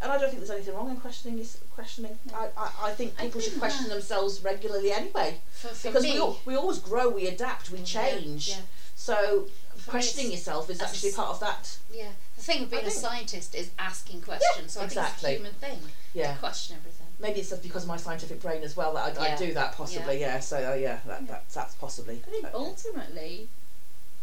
[0.00, 1.38] and I don't think there's anything wrong in questioning.
[1.38, 2.18] is- Questioning.
[2.34, 6.02] I, I, I think I people should question that- themselves regularly anyway, For, for because
[6.02, 8.48] me, we all, we always grow, we adapt, we change.
[8.50, 8.56] Yeah,
[8.94, 11.78] So For questioning yourself is actually part of that.
[11.92, 12.08] yeah.
[12.36, 14.72] The thing of being I a scientist is asking questions.
[14.72, 15.36] so I exactly.
[15.36, 16.32] think it's a human thing Yeah.
[16.34, 17.06] to question everything.
[17.20, 19.72] Maybe it's just because of my scientific brain as well that I, I do that
[19.76, 20.20] possibly.
[20.20, 20.40] Yeah.
[20.40, 22.20] So uh, yeah, that, that that's possibly.
[22.26, 23.48] I think ultimately,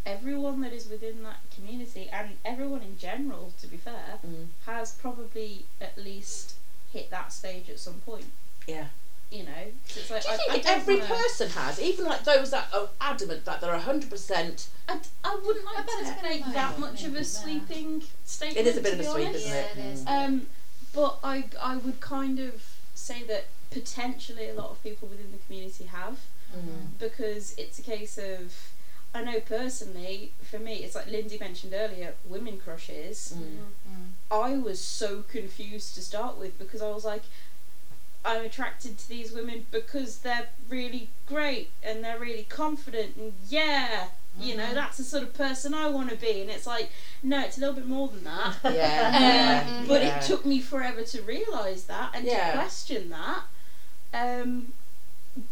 [0.05, 4.93] everyone that is within that community and everyone in general, to be fair, Mm, has
[4.93, 6.55] probably at least
[6.93, 8.25] hit that stage at some point.
[8.67, 8.87] yeah.
[9.31, 9.51] You know,
[9.85, 12.49] it's like Do you I, think I don't every wanna, person has, even like those
[12.49, 14.69] that are adamant that they're hundred percent?
[14.87, 14.99] I
[15.45, 17.25] wouldn't like I bet it's to gonna make be that like much of a that.
[17.25, 18.57] sweeping statement.
[18.57, 19.45] It is a bit to of a be sweep, honest.
[19.45, 19.67] isn't it?
[19.77, 20.03] Yeah, it is.
[20.07, 20.47] Um,
[20.95, 25.37] but I, I would kind of say that potentially a lot of people within the
[25.45, 26.17] community have
[26.57, 26.97] Mm.
[26.97, 28.68] because it's a case of
[29.13, 33.41] I know personally for me it's like Lyndsey mentioned earlier women crushes Mm.
[33.89, 34.07] Mm.
[34.31, 37.23] I was so confused to start with because I was like
[38.23, 44.07] I'm attracted to these women because they're really great and they're really confident and yeah
[44.39, 44.73] you know Mhm.
[44.75, 46.91] that's the sort of person I want to be and it's like
[47.23, 49.63] no it's a little bit more than that Yeah.
[49.65, 49.87] um, Mhm.
[49.87, 50.19] but yeah.
[50.19, 52.51] it took me forever to realise that and Yeah.
[52.51, 53.41] to question that.
[54.13, 54.73] Um,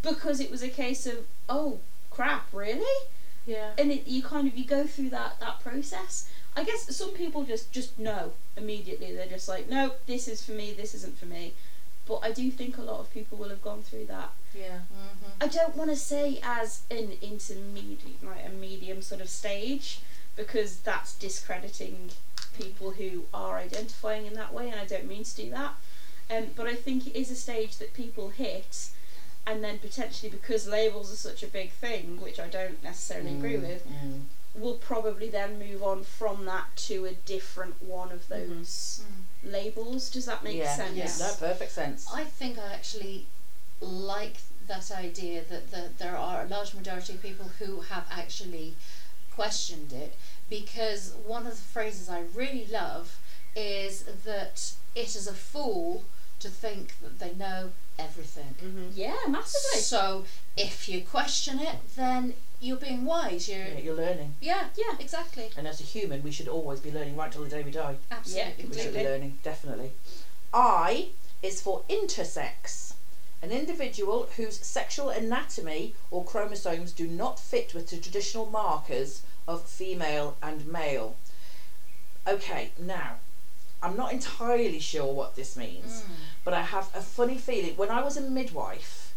[0.01, 1.79] because it was a case of, oh
[2.11, 3.05] crap, really?
[3.47, 3.71] Yeah.
[3.79, 6.29] And it, you kind of you go through that, that process.
[6.55, 9.15] I guess some people just, just know immediately.
[9.15, 11.53] They're just like, no, this is for me, this isn't for me.
[12.07, 14.31] But I do think a lot of people will have gone through that.
[14.55, 14.79] Yeah.
[14.93, 15.31] Mhm.
[15.41, 19.99] I don't want to say as an intermediate, like a medium sort of stage,
[20.35, 22.09] because that's discrediting
[22.57, 25.73] people who are identifying in that way, and I don't mean to do that.
[26.29, 28.89] Um, but I think it is a stage that people hit,
[29.47, 33.55] and then potentially because labels are such a big thing, which I don't necessarily agree
[33.55, 34.21] Mm, with, mm.
[34.53, 39.01] will probably then move on from that to a different one of those
[39.43, 40.09] labels.
[40.09, 40.75] Does that make yeah.
[40.75, 40.95] sense?
[40.97, 41.19] Yes.
[41.19, 42.07] No, perfect sense.
[42.13, 43.25] I think I actually
[43.79, 48.75] like that idea that, that there are a large majority of people who have actually
[49.33, 50.15] questioned it
[50.49, 53.17] because one of the phrases I really love
[53.55, 56.03] is that it is a fool
[56.39, 58.55] to think that they know everything.
[58.63, 58.89] Mm-hmm.
[58.93, 59.81] Yeah, massively.
[59.81, 63.47] So if you question it, then you're being wise.
[63.49, 64.95] You're Yeah, you're learning, yeah, Yeah.
[64.99, 67.71] exactly, and as a human, we should always be learning right till the day we
[67.71, 67.95] die.
[68.11, 68.51] absolutely.
[68.51, 69.03] We should be Completely.
[69.03, 69.91] learning, definitely.
[70.53, 71.09] I
[71.43, 72.93] is for intersex,
[73.43, 79.63] an individual whose sexual anatomy or chromosomes do not fit with the traditional markers of
[79.67, 81.15] female and male.
[82.27, 83.17] Okay, now,
[83.81, 86.09] I'm not entirely sure what this means, Mm.
[86.43, 87.75] but I have a funny feeling.
[87.77, 89.13] When I was a midwife,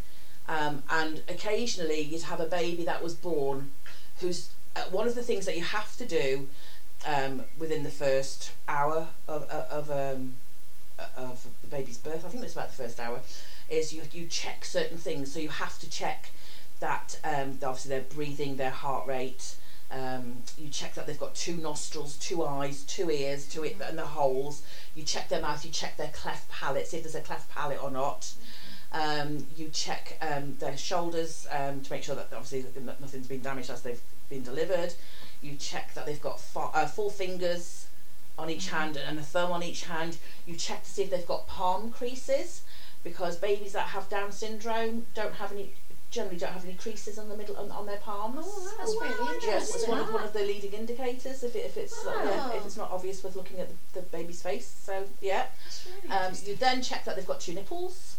[0.49, 3.73] um, and occasionally you'd have a baby that was born
[4.20, 6.49] who's uh, one of the things that you have to do
[7.07, 10.35] um, within the first hour of, of, of um,
[11.16, 13.20] of the baby's birth, I think it's about the first hour,
[13.70, 15.33] is you you check certain things.
[15.33, 16.31] So you have to check
[16.81, 19.55] that um, obviously they're breathing, their heart rate.
[19.90, 23.98] Um, you check that they've got two nostrils, two eyes, two ears, two it and
[23.98, 24.62] the holes.
[24.94, 25.64] You check their mouth.
[25.64, 28.33] You check their cleft palate, see if there's a cleft palate or not.
[28.92, 32.64] Um, you check um, their shoulders um, to make sure that obviously
[33.00, 34.94] nothing's been damaged as they've been delivered.
[35.42, 37.87] You check that they've got uh, four fingers
[38.38, 40.18] on each hand and a thumb on each hand.
[40.46, 42.62] You check to see if they've got palm creases
[43.05, 45.72] because babies that have Down syndrome don't have any
[46.11, 48.44] generally don't have any creases on the middle on, on their palms.
[48.49, 49.90] Oh, that's really Yes, it's interesting.
[49.90, 52.77] one of, one of the leading indicators if, it, if it's like, yeah, if it's
[52.77, 54.66] not obvious with looking at the, the baby's face.
[54.66, 58.16] So yeah, That's really um, you then check that they've got two nipples.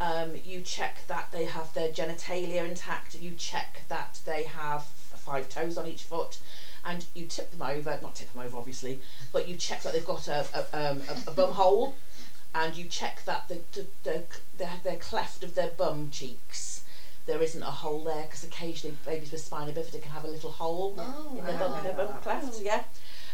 [0.00, 3.14] Um, you check that they have their genitalia intact.
[3.20, 6.38] You check that they have five toes on each foot,
[6.84, 7.98] and you tip them over.
[8.02, 9.00] Not tip them over, obviously,
[9.32, 11.94] but you check that they've got a, a, um, a, a bum hole,
[12.54, 14.22] and you check that the, the, the,
[14.56, 16.82] the, their cleft of their bum cheeks.
[17.28, 20.50] There isn't a hole there because occasionally babies with spina bifida can have a little
[20.50, 21.80] hole Oh, in their wow.
[21.82, 22.84] their bum cleft, yeah.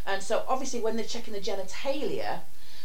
[0.05, 2.41] And so obviously when they're checking the genitalia,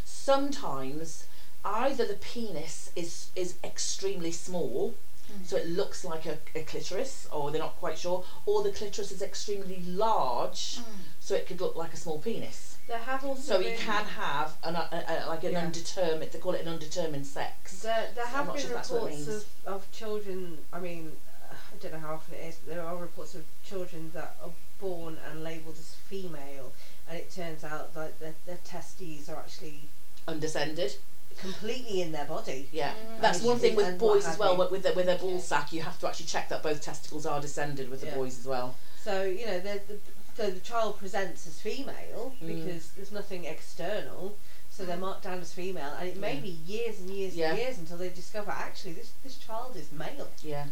[0.05, 1.25] sometimes
[1.65, 4.93] either the penis is is extremely small,
[5.27, 5.43] hmm.
[5.43, 9.11] so it looks like a, a clitoris, or they're not quite sure, or the clitoris
[9.11, 11.01] is extremely large, hmm.
[11.19, 12.77] so it could look like a small penis.
[12.89, 15.65] There have also So you been, can have an, a, a, like an Yeah.
[15.65, 16.31] undetermined.
[16.31, 17.83] They call it an undetermined sex.
[17.83, 20.57] There, there So have been sure if that's what it reports of, of children.
[20.73, 21.11] I mean,
[21.51, 24.35] uh, I don't know how often it is, but there are reports of children that
[24.43, 24.49] are
[24.81, 26.73] born and labelled as female,
[27.07, 29.81] and it turns out that their, their testes are actually
[30.27, 30.95] Undescended.
[31.39, 32.69] completely in their body.
[32.71, 33.21] Yeah, Mm.
[33.21, 34.57] that's one thing with boys as well.
[34.57, 35.39] With their, with their ball Yeah.
[35.41, 38.15] sack, you have to actually check that both testicles are descended with the Yeah.
[38.15, 38.73] boys as well.
[39.03, 39.97] So you know, the, the,
[40.39, 42.47] so the child presents as female Mm.
[42.63, 44.37] because there's nothing external.
[44.71, 46.39] So they're marked down as female, and it may Yeah.
[46.39, 47.49] be years and years Yeah.
[47.49, 50.29] and years until they discover actually this this child is male.
[50.41, 50.67] Yeah.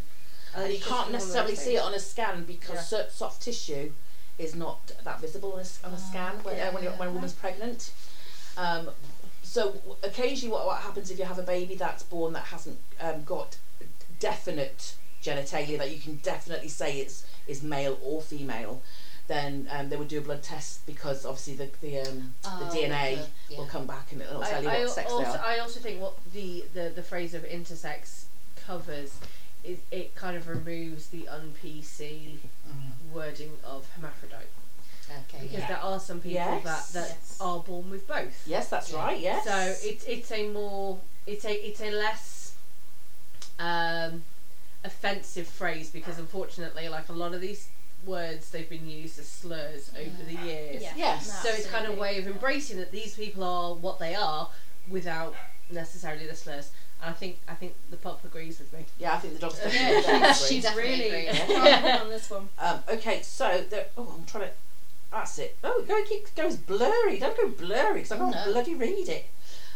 [0.56, 3.10] and you can't one of those necessarily see it on a scan because Yeah.
[3.10, 3.92] soft tissue
[4.40, 7.12] is not that visible on a, on a Oh, scan when, uh, when, when a
[7.12, 7.92] woman's pregnant.
[8.56, 8.90] Um,
[9.44, 13.26] so occasionally, what, what happens if you have a baby that's born that hasn't um,
[13.26, 13.58] got
[14.20, 18.82] definite genitalia that you can definitely say it's is male or female,
[19.28, 22.78] then um, they would do a blood test because obviously the the, um, Oh, the
[22.80, 23.58] DNA the- yeah.
[23.60, 25.46] will come back and it'll tell you I, what I sex also, they are.
[25.46, 28.24] I also think what the, the, the phrase of intersex
[28.66, 29.14] covers
[29.64, 32.38] is it kind of removes the un PC
[33.14, 34.46] wording of hermaphrodite
[35.10, 35.44] Okay.
[35.44, 35.68] because yeah.
[35.68, 36.64] there are some people Yes.
[36.64, 37.38] that, that Yes.
[37.42, 38.44] are born with both.
[38.46, 38.98] Yes, that's Yeah.
[39.06, 39.20] right.
[39.20, 39.44] Yes.
[39.46, 42.56] So it's it's a more it's a it's a less
[43.60, 44.24] um,
[44.84, 47.68] offensive phrase because unfortunately, like a lot of these
[48.08, 50.82] words, they've been used as slurs over the years.
[50.82, 50.94] Yeah.
[50.96, 51.42] Yes.
[51.44, 54.50] So it's kind of a way of embracing that these people are what they are
[54.90, 55.36] without
[55.72, 56.72] necessarily the slurs.
[57.02, 58.86] And I think I think the pup agrees with me.
[58.98, 60.48] yeah, I think the dog's Yeah, definitely there, she's, agree.
[60.50, 61.92] she's Definitely really agree.
[62.02, 62.50] on this one.
[62.58, 63.88] Um, okay, so there.
[63.98, 64.50] Oh, I'm trying to.
[65.12, 65.58] That's it.
[65.64, 67.18] Oh, go keep goes blurry.
[67.20, 68.52] Don't go blurry because I can't no.
[68.52, 69.26] bloody read it.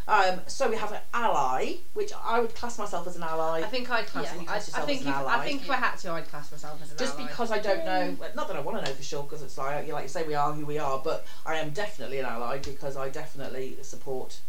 [0.08, 3.62] Um, so we have an ally, which I would class myself as an ally, I
[3.62, 4.24] think I'd class.
[4.24, 4.40] Yeah.
[4.40, 6.28] You class I yourself think as if, an I think if I had to, I'd
[6.28, 7.22] class myself as an just ally.
[7.24, 9.56] Just because I don't know, not that I want to know for sure, because it's
[9.56, 12.26] like you like you say we are who we are, but I am definitely an
[12.26, 14.40] ally because I definitely support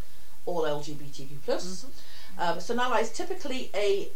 [0.45, 1.85] all LGBTQ plus.
[2.37, 4.09] Um, so an ally is typically a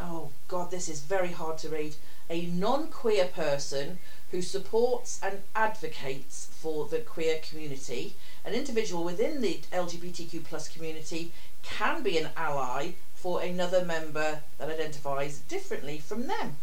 [0.00, 1.94] oh god, this is very hard to read.
[2.28, 3.98] A non-queer person
[4.30, 8.14] who supports and advocates for the queer community.
[8.44, 14.70] An individual within the LGBTQ plus community can be an ally for another member that
[14.70, 16.56] identifies differently from them.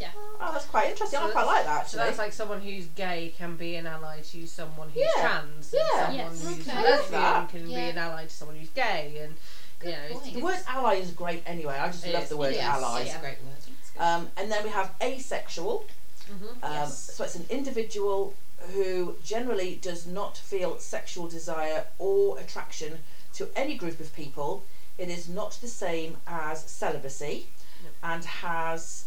[0.00, 0.08] Yeah.
[0.40, 1.18] Oh, that's quite interesting.
[1.18, 2.06] So I quite like that So actually.
[2.06, 5.20] that's like someone who's gay can be an ally to someone who's Yeah.
[5.20, 5.74] trans.
[5.74, 6.06] Yeah.
[6.08, 6.36] And Yes.
[6.38, 6.82] someone who's Okay.
[6.82, 7.48] Lesbian that.
[7.50, 7.76] can Yeah.
[7.84, 9.36] be an ally to someone who's gay, and
[9.84, 10.34] you know, point.
[10.34, 11.74] the word ally is great anyway.
[11.76, 12.28] I just It love is.
[12.28, 12.62] the word It is.
[12.62, 13.00] ally.
[13.02, 13.56] It's a great word.
[13.98, 15.84] Um, and then we have asexual.
[16.28, 16.62] Mhm.
[16.62, 17.14] Um, Yes.
[17.14, 18.34] So it's an individual
[18.74, 24.64] who generally does not feel sexual desire or attraction to any group of people.
[24.98, 27.48] It is not the same as celibacy
[27.84, 27.92] Yep.
[28.02, 29.04] and has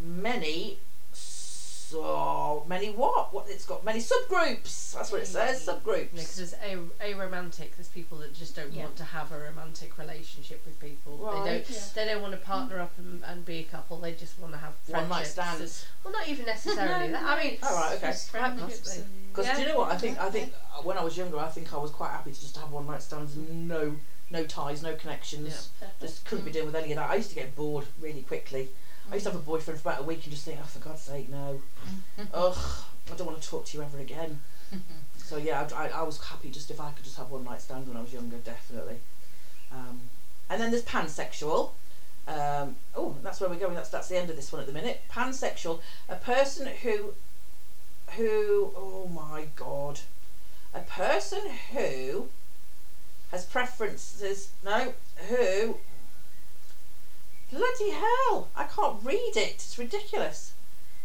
[0.00, 0.78] many
[1.94, 3.32] so many what?
[3.32, 4.92] What it's got many subgroups.
[4.94, 5.66] That's what it says.
[5.66, 6.10] Subgroups.
[6.12, 7.76] because there's a aromantic.
[7.76, 8.84] There's people that just don't Yeah.
[8.84, 11.16] want to have a romantic relationship with people.
[11.44, 11.70] They don't.
[11.70, 11.78] Yeah.
[11.94, 13.98] They don't want to partner up and, and be a couple.
[13.98, 15.86] They just want to have One night stands.
[16.02, 17.22] Well, not even necessarily that.
[17.22, 18.08] I mean, Oh, right, okay.
[18.08, 19.02] Just friendships possibly.
[19.04, 19.54] and- Because Yeah.
[19.56, 19.92] do you know what?
[19.92, 22.32] I think I think uh, when I was younger, I think I was quite happy
[22.32, 23.96] to just have one night stands, no
[24.30, 25.68] no ties, no connections.
[26.00, 27.10] Just couldn't be doing with any of that.
[27.10, 28.70] I used to get bored really quickly.
[29.10, 30.78] I used to have a boyfriend for about a week and just think, oh, for
[30.80, 31.60] God's sake, no.
[32.34, 32.56] Ugh,
[33.12, 34.40] I don't want to talk to you ever again.
[35.24, 37.62] So yeah, I, I, I was happy just if I could just have one night
[37.62, 38.96] stand when I was younger, definitely.
[39.72, 40.02] Um,
[40.50, 41.70] and then there's pansexual.
[42.28, 43.74] Um, oh, that's where we're going.
[43.74, 45.00] That's that's the end of this one at the minute.
[45.10, 47.14] Pansexual, a person who,
[48.10, 50.00] who, oh my god,
[50.74, 51.40] a person
[51.72, 52.28] who
[53.30, 54.50] has preferences.
[54.62, 54.92] No,
[55.28, 55.78] who.
[57.50, 58.48] Bloody hell!
[58.56, 59.54] I can't read it.
[59.54, 60.52] It's ridiculous.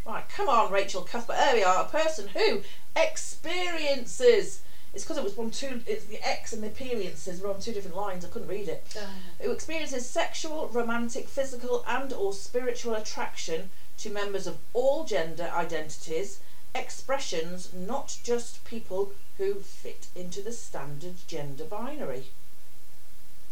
[0.06, 1.36] Right, come on, Rachel Cuthbert.
[1.38, 1.84] There we are.
[1.84, 2.62] A person who
[2.96, 4.62] experiences.
[4.94, 5.82] It's because it was on two.
[5.86, 8.26] It's the X and the appearances were on two different lines.
[8.26, 8.98] I couldn't read it.
[9.40, 16.40] Who experiences sexual, romantic, physical, and or spiritual attraction to members of all gender identities,
[16.74, 22.28] expressions, not just people who fit into the standard gender binary.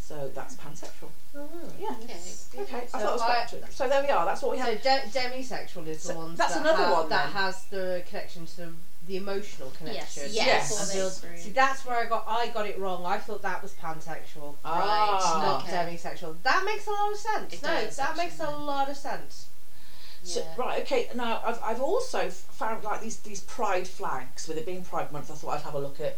[0.07, 1.09] So that's pansexual.
[1.77, 1.89] Yeah.
[2.01, 2.13] Okay.
[2.61, 2.77] Okay.
[2.77, 3.59] I So thought it was I- quite true.
[3.69, 4.23] So there we are.
[4.25, 4.81] That's what we So have.
[4.81, 7.33] de- demisexual is the one that's that, another ha- one that then.
[7.33, 8.73] has the connection to
[9.05, 10.23] the emotional connection.
[10.31, 10.33] Yes.
[10.33, 10.69] Yes.
[10.69, 11.43] Before they So- experience.
[11.43, 13.05] See, that's where I got I got it wrong.
[13.05, 15.39] I thought that was pansexual, Ah.
[15.43, 15.75] not okay.
[15.97, 16.41] demisexual.
[16.43, 17.53] That makes a lot of sense.
[17.53, 19.47] It no, does, that makes a lot of sense.
[20.23, 20.53] So, Yeah.
[20.57, 21.09] right, okay.
[21.15, 24.47] Now, I've, I've also found like these these pride flags.
[24.47, 26.17] With it being Pride Month, I thought I'd have a look at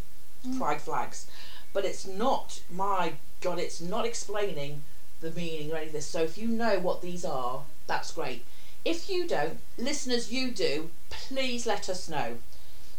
[0.59, 1.25] pride flags,
[1.73, 2.61] but it's not.
[2.69, 4.83] My God, it's not explaining
[5.21, 6.05] the meaning or any of this.
[6.05, 8.45] So if you know what these are, that's great.
[8.85, 10.89] If you don't, listeners, you do.
[11.09, 12.37] Please let us know.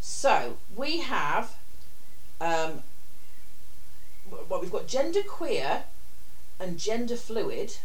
[0.01, 1.57] So we have,
[2.41, 2.83] um,
[4.49, 5.85] what we've got gender queer
[6.59, 7.79] and gender fluid.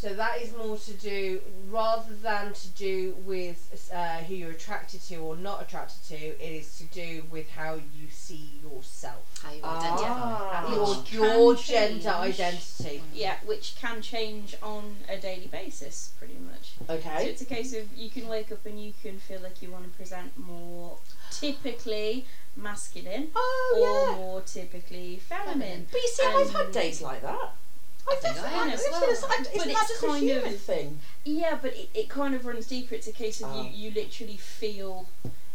[0.00, 5.02] So that is more to do rather than to do with uh, who you're attracted
[5.08, 6.14] to or not attracted to.
[6.16, 9.20] It is to do with how you see yourself.
[9.42, 10.64] How you Ah.
[10.64, 10.74] identify.
[10.74, 11.64] Your Which your can
[12.00, 12.40] gender change.
[12.40, 13.02] identity.
[13.12, 16.72] Yeah, which can change on a daily basis, pretty much.
[16.88, 17.24] Okay.
[17.24, 19.70] So it's a case of you can wake up and you can feel like you
[19.70, 20.96] want to present more
[21.30, 22.24] typically
[22.56, 24.16] masculine Oh or yeah.
[24.16, 25.88] more typically feminine.
[25.92, 27.50] But you see, I've had days like that.
[28.10, 29.00] I think I definitely as it's well.
[29.08, 31.00] just- I- But Isn't that it's just a kind human of- thing?
[31.24, 32.94] Yeah, but it, it kind of runs deeper.
[32.94, 33.62] It's a case of Oh.
[33.62, 35.06] you, you literally feel,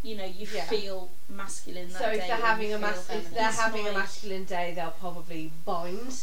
[0.04, 0.64] you know, you Yeah.
[0.66, 3.92] feel masculine that So if they're having a feel mas- if they're It's having a
[3.94, 6.18] masculine day, they'll probably bind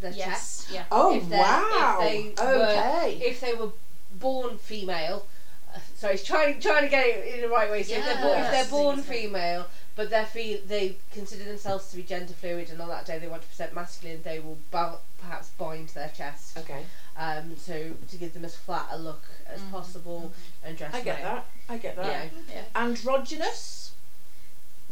[0.00, 0.16] their chest.
[0.16, 0.84] Yes, yeah.
[0.90, 1.98] Oh If they're- wow!
[2.02, 3.20] if they were- okay.
[3.24, 3.70] If they were
[4.14, 5.26] born female,
[5.74, 7.82] uh, sorry, trying trying to get it in the right way.
[7.82, 11.96] So if they're born, if they're born female, but they feel they consider themselves to
[11.96, 14.96] be gender fluid, and on that day they want to present masculine, they will bu-
[15.20, 16.84] perhaps bind their chest, okay.
[17.16, 19.70] um, so to give them as flat a look as Mhm.
[19.70, 20.32] possible
[20.64, 20.94] and dress.
[20.94, 21.34] I get male.
[21.34, 21.46] that.
[21.68, 22.06] I get that.
[22.06, 22.24] Yeah.
[22.54, 22.62] yeah.
[22.74, 23.92] Androgynous.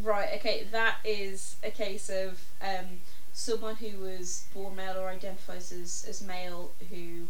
[0.02, 3.00] Right, okay, that is a case of um,
[3.34, 7.26] someone who was born male or identifies as, as male who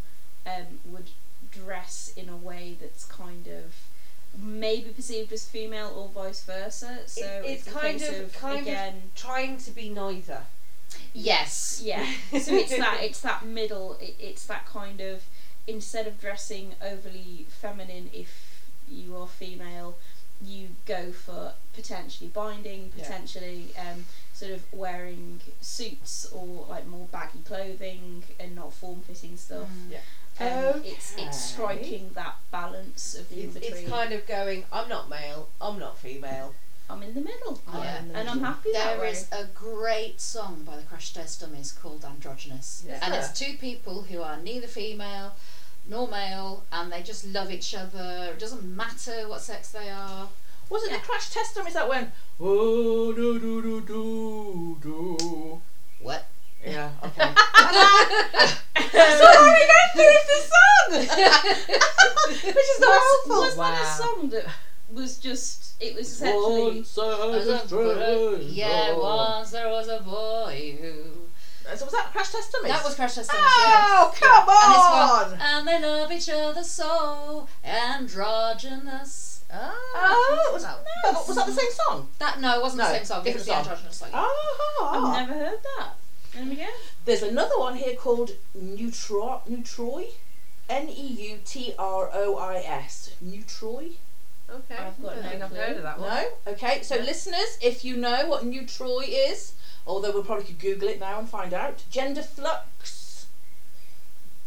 [0.46, 1.11] um, would
[1.50, 3.74] dress in a way that's kind of
[4.38, 7.01] maybe perceived as female or vice versa.
[7.07, 10.43] So It- it's it's, kind of- of, kind of- again, Trying to be neither.
[11.12, 11.81] Yes.
[11.85, 12.05] yeah.
[12.31, 13.95] so it's that it's that middle.
[14.01, 15.23] It, it's that kind of
[15.66, 19.97] instead of dressing overly feminine, if you are female,
[20.43, 23.05] you go for potentially binding, Yeah.
[23.05, 29.37] potentially um, sort of wearing suits or like more baggy clothing and not form fitting
[29.37, 29.69] stuff.
[29.69, 29.93] Mm.
[29.93, 29.99] Yeah.
[30.40, 31.24] Um, It's Okay.
[31.26, 33.72] it's striking that balance of the It's, in between.
[33.83, 34.64] it's kind of going.
[34.72, 35.48] I'm not male.
[35.61, 36.55] I'm not female.
[36.88, 37.98] I'm in the middle, Yeah.
[38.00, 39.14] in the and I'm happy that There way.
[39.33, 42.83] a great song by the Crash Test Dummies called Androgynous.
[42.87, 42.98] Yeah.
[43.03, 45.35] And it's two people who are neither female
[45.87, 48.31] nor male and they just love each other.
[48.33, 50.29] It doesn't matter what sex they are.
[50.68, 50.96] Was it Yeah.
[50.98, 52.11] the crash test dummies that went?
[52.40, 55.62] Oh do do do do do.
[56.00, 56.24] What?
[56.64, 56.90] Yeah.
[57.05, 57.20] Okay.
[58.90, 60.88] so I remember the song,
[62.44, 63.40] which is not was, helpful.
[63.40, 63.96] was that a Wow.
[63.98, 64.46] song that
[64.92, 65.16] was
[66.05, 68.43] just it was essentially Once I a was a- stranger.
[68.43, 70.95] yeah, once there was a boy who.
[71.77, 72.73] So was that crash test dummies?
[72.73, 74.19] That was Crash Test Dummies, Oh yeah.
[74.19, 75.31] come And it's on!
[75.31, 79.45] one, and they love each other so androgynous.
[79.53, 82.09] Oh, it was, Well, that, was that the same song?
[82.19, 83.27] That no, it wasn't No, the same song.
[83.27, 83.59] It was different the song.
[83.59, 84.09] androgynous song.
[84.15, 85.89] Oh, I've never heard that.
[86.35, 86.67] There we go.
[87.05, 90.13] There's another one here called Neutro Neutrois.
[90.69, 93.11] N E U T R O I S.
[93.25, 93.94] Neutrois.
[94.71, 94.83] Okay.
[94.83, 95.58] I've got no think I've clue.
[95.58, 96.08] heard of that one.
[96.08, 96.29] No?
[96.52, 99.52] Okay, so listeners, if you know what Neutrois is,
[99.87, 101.83] although we probably could Google it now and find out.
[101.90, 103.27] Gender flux.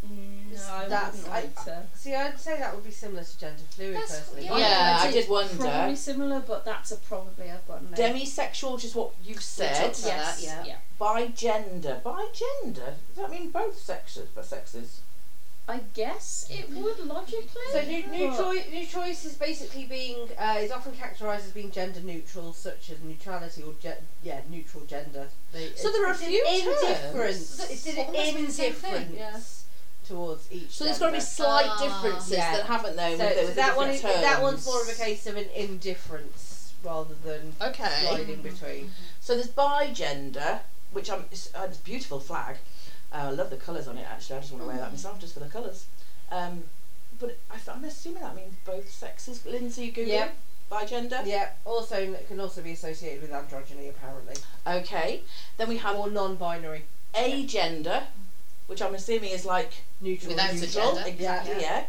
[0.06, 1.84] Mm, No, I That's- wouldn't I- like to.
[1.96, 4.44] See, I'd say that would be similar to gender fluid That's- personally.
[4.46, 4.58] yeah.
[4.58, 5.56] Yeah, I did wonder.
[5.56, 7.98] Probably similar, but that's a probably I've got no.
[7.98, 9.76] Demisexual, which is what you've said.
[9.76, 10.42] talked about Yes.
[10.42, 10.64] that, yeah.
[10.66, 10.78] yeah.
[11.00, 12.02] Bi gender.
[12.04, 12.96] Bi gender.
[13.16, 14.28] Does that mean both sexes?
[14.36, 15.00] But sexes.
[15.68, 17.62] I guess it would logically.
[17.72, 21.72] So new, new, choi- new choice is basically being uh, is often characterised as being
[21.72, 25.28] gender neutral, such as neutrality or ge- yeah neutral gender.
[25.54, 26.84] They, So there are a it's an few terms.
[26.84, 27.58] indifference.
[27.58, 29.64] That's It's an almost been the same thing, indifference
[30.04, 30.08] yeah.
[30.10, 30.70] towards each.
[30.72, 31.26] So there's got to be gender.
[31.26, 31.82] slight Ah.
[32.02, 32.58] differences Yeah.
[32.58, 33.18] that haven't though.
[33.18, 34.66] So, with, the, so with that the one different is that one's terms.
[34.66, 38.06] more of a case of an indifference rather than Okay.
[38.06, 38.92] sliding between.
[39.22, 40.60] So there's bi gender,
[40.92, 42.58] which I'm, it's, uh, it's a beautiful flag.
[43.14, 44.38] Uh, I love the colours on it actually.
[44.38, 45.86] I just want to wear that myself just for the colours.
[46.32, 46.64] Um,
[47.20, 49.40] but I, am assuming that means both sexes.
[49.40, 50.36] Lyndsey, Google Yep.
[50.72, 51.26] bigender.
[51.26, 51.50] Yeah.
[51.64, 54.36] Also it can also be associated with androgyny apparently,
[54.66, 55.22] Okay.
[55.58, 58.04] Then we have or non-binary, agender,
[58.68, 60.32] which I'm assuming is like neutral.
[60.34, 60.96] Without a neutral.
[60.96, 61.10] gender.
[61.10, 61.54] Exactly.
[61.54, 61.60] Yeah.
[61.62, 61.84] Yeah.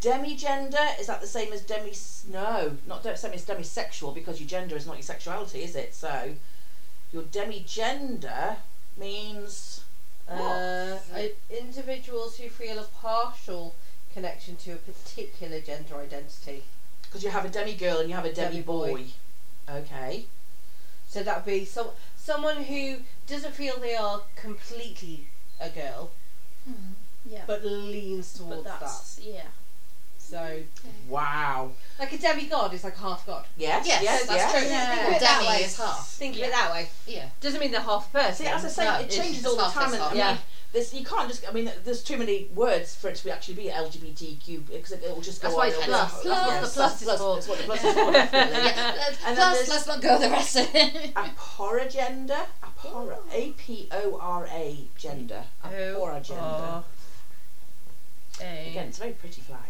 [0.00, 1.92] Demigender is that the same as demi?
[2.28, 5.94] No, not the same as demisexual because your gender is not your sexuality, is it?
[5.94, 6.34] So
[7.12, 8.56] your demigender
[8.96, 9.82] means
[10.40, 10.98] Uh,
[11.50, 13.74] individuals who feel a partial
[14.12, 16.62] connection to a particular gender identity.
[17.02, 18.88] because you have a demi girl and you have a demi, Demi boy.
[18.90, 19.04] boy.
[19.68, 20.26] Okay.
[21.08, 25.26] So that would be some someone who doesn't feel they are completely
[25.60, 26.10] a girl,
[26.64, 26.92] Hmm.
[27.26, 29.22] yeah, but leans but towards that.
[29.24, 29.42] yeah.
[30.32, 30.64] So, Okay.
[31.10, 31.72] Wow.
[31.98, 33.44] like a demigod is like half god.
[33.58, 33.86] Yes.
[33.86, 34.26] Yes, yes.
[34.26, 34.50] that's yes.
[34.52, 34.62] true.
[34.62, 34.70] Yeah.
[34.70, 34.86] Yeah.
[34.96, 35.64] Think of it that Demi way.
[35.64, 36.08] is half.
[36.08, 36.46] Think of Yeah.
[36.46, 36.88] it that way.
[37.06, 37.28] Yeah.
[37.42, 38.46] Doesn't mean they're half person.
[38.46, 40.12] See, as I say, No, it changes all the time, and half.
[40.12, 40.28] I Yeah.
[40.32, 40.38] mean,
[40.72, 41.46] there's you can't just.
[41.46, 45.02] I mean, there's too many words for it to be actually be LGBTQ because it,
[45.02, 45.60] will just go That's on.
[45.60, 46.24] why it's and plus.
[46.24, 47.34] it's- That's what yes, the plus that's is for.
[47.34, 48.12] That's what the plus is for.
[48.12, 49.04] Yeah.
[49.26, 51.14] And plus, let's not go the rest of it.
[51.14, 52.46] Aporagender.
[52.64, 53.18] Apora.
[53.32, 55.44] A P O R A gender.
[55.62, 56.84] Aporagender.
[58.40, 59.60] Again, it's a very pretty flag.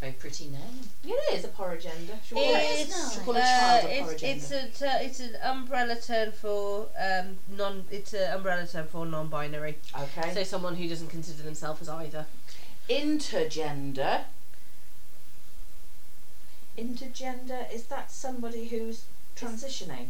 [0.00, 0.60] Very pretty name.
[1.02, 2.18] Yeah, it is a poragender.
[2.26, 4.36] Should we call it, It's should we call uh, a child a it's, poragender?
[4.36, 9.06] it's a ter- it's an umbrella term for um non it's an umbrella term for
[9.06, 9.78] non-binary.
[9.98, 10.34] okay.
[10.34, 12.26] So someone who doesn't consider themselves as either.
[12.90, 14.24] Intergender.
[16.78, 20.08] Intergender is that somebody who's transitioning?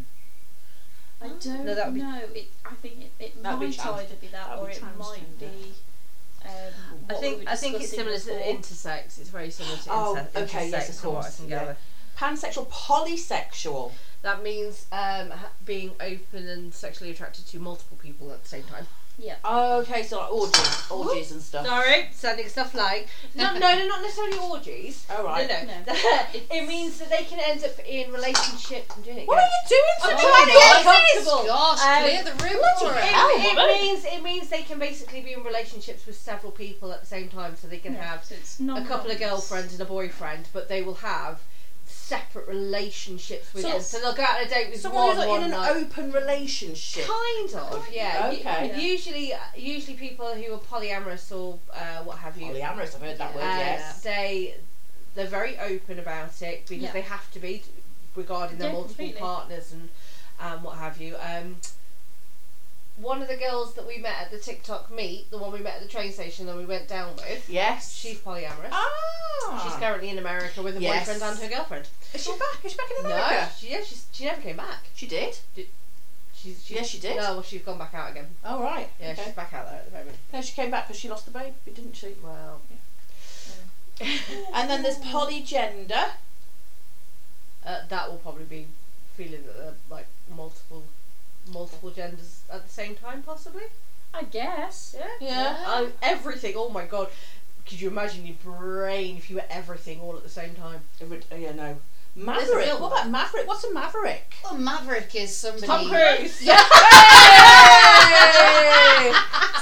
[1.22, 2.20] I don't No, that would be- know.
[2.34, 4.72] It, I think it, it That'd be might trans- either be that, that'd or be
[4.72, 5.38] it might transgender.
[5.38, 5.74] be.
[6.46, 9.18] Um, I think I think it's similar to intersex.
[9.18, 11.74] It's very similar to Oh, inter- okay, intersex yes, of course, yeah.
[12.18, 13.92] Pansexual, polysexual.
[14.22, 15.32] That means um,
[15.64, 18.86] being open and sexually attracted to multiple people at the same time.
[19.18, 19.36] Yeah.
[19.44, 21.64] Okay, so like orgies, orgies and stuff.
[21.66, 25.06] Sorry, sounding stuff like no, no, no, not necessarily orgies.
[25.10, 25.48] All right.
[25.48, 25.72] No, no.
[25.86, 25.94] No.
[26.50, 28.84] it means that they can end up in relationship.
[28.94, 29.82] I'm doing it What are you doing?
[30.02, 30.52] I'm to trying me?
[30.52, 31.46] to get God, comfortable.
[31.46, 33.04] Gosh, Um, clear the room bloody for it.
[33.04, 33.28] hell.
[33.32, 37.00] It, it means it means they can basically be in relationships with several people at
[37.00, 39.80] the same time, so they can Yeah, have so it's a couple of girlfriends and
[39.80, 41.40] a boyfriend, but they will have
[42.06, 43.80] separate relationships with So them.
[43.80, 45.50] So they'll go out on a date with Someone one, who's like one in an
[45.52, 45.70] night.
[45.76, 47.04] open relationship.
[47.06, 48.30] Kind of, yeah.
[48.30, 48.80] U- Okay.
[48.90, 53.34] Usually, usually people who are polyamorous or uh, what have you, Polyamorous, I've heard that
[53.34, 54.02] word, uh, yes.
[54.02, 54.54] they
[55.16, 56.92] they're very open about it because Yeah.
[56.92, 57.62] they have to be
[58.14, 59.20] regarding their Yeah, multiple completely.
[59.20, 59.88] partners and
[60.38, 61.16] um, what have you.
[61.16, 61.56] Um,
[62.96, 65.74] one of the girls that we met at the TikTok meet, the one we met
[65.76, 67.92] at the train station that we went down with, Yes.
[67.94, 68.68] she's polyamorous.
[68.72, 69.62] Ah.
[69.64, 71.06] She's currently in America with a Yes.
[71.06, 71.88] boyfriend and her girlfriend.
[72.14, 72.64] Is she back?
[72.64, 73.34] Is she back in America?
[73.42, 74.84] No, she, yeah, she's, she never came back.
[74.94, 75.38] She did.
[75.54, 75.66] She's,
[76.34, 77.16] she's, Yes, she did.
[77.16, 78.26] No, well, she's gone back out again.
[78.44, 78.88] Oh right.
[79.00, 79.24] Yeah, okay.
[79.24, 80.16] she's back out there at the moment.
[80.32, 82.14] No, she came back because she lost the baby, didn't she?
[82.22, 82.60] Well,
[84.54, 86.10] And then there's polygender.
[87.64, 88.66] uh, that will probably be
[89.16, 90.84] feeling that they're like multiple,
[91.52, 93.64] multiple genders at the same time, possibly.
[94.14, 94.94] I guess.
[94.98, 95.08] Yeah.
[95.20, 95.64] Yeah.
[95.66, 96.54] Um, everything.
[96.56, 97.08] Oh my god.
[97.66, 100.80] Could you imagine your brain if you were everything all at the same time?
[101.00, 101.76] It would- oh, yeah, no.
[102.14, 102.80] Maverick.
[102.80, 103.46] What about Maverick?
[103.46, 104.34] What's a Maverick?
[104.44, 105.66] Well, Maverick is somebody.
[105.66, 106.40] Tom Cruise.
[106.42, 106.62] Yeah.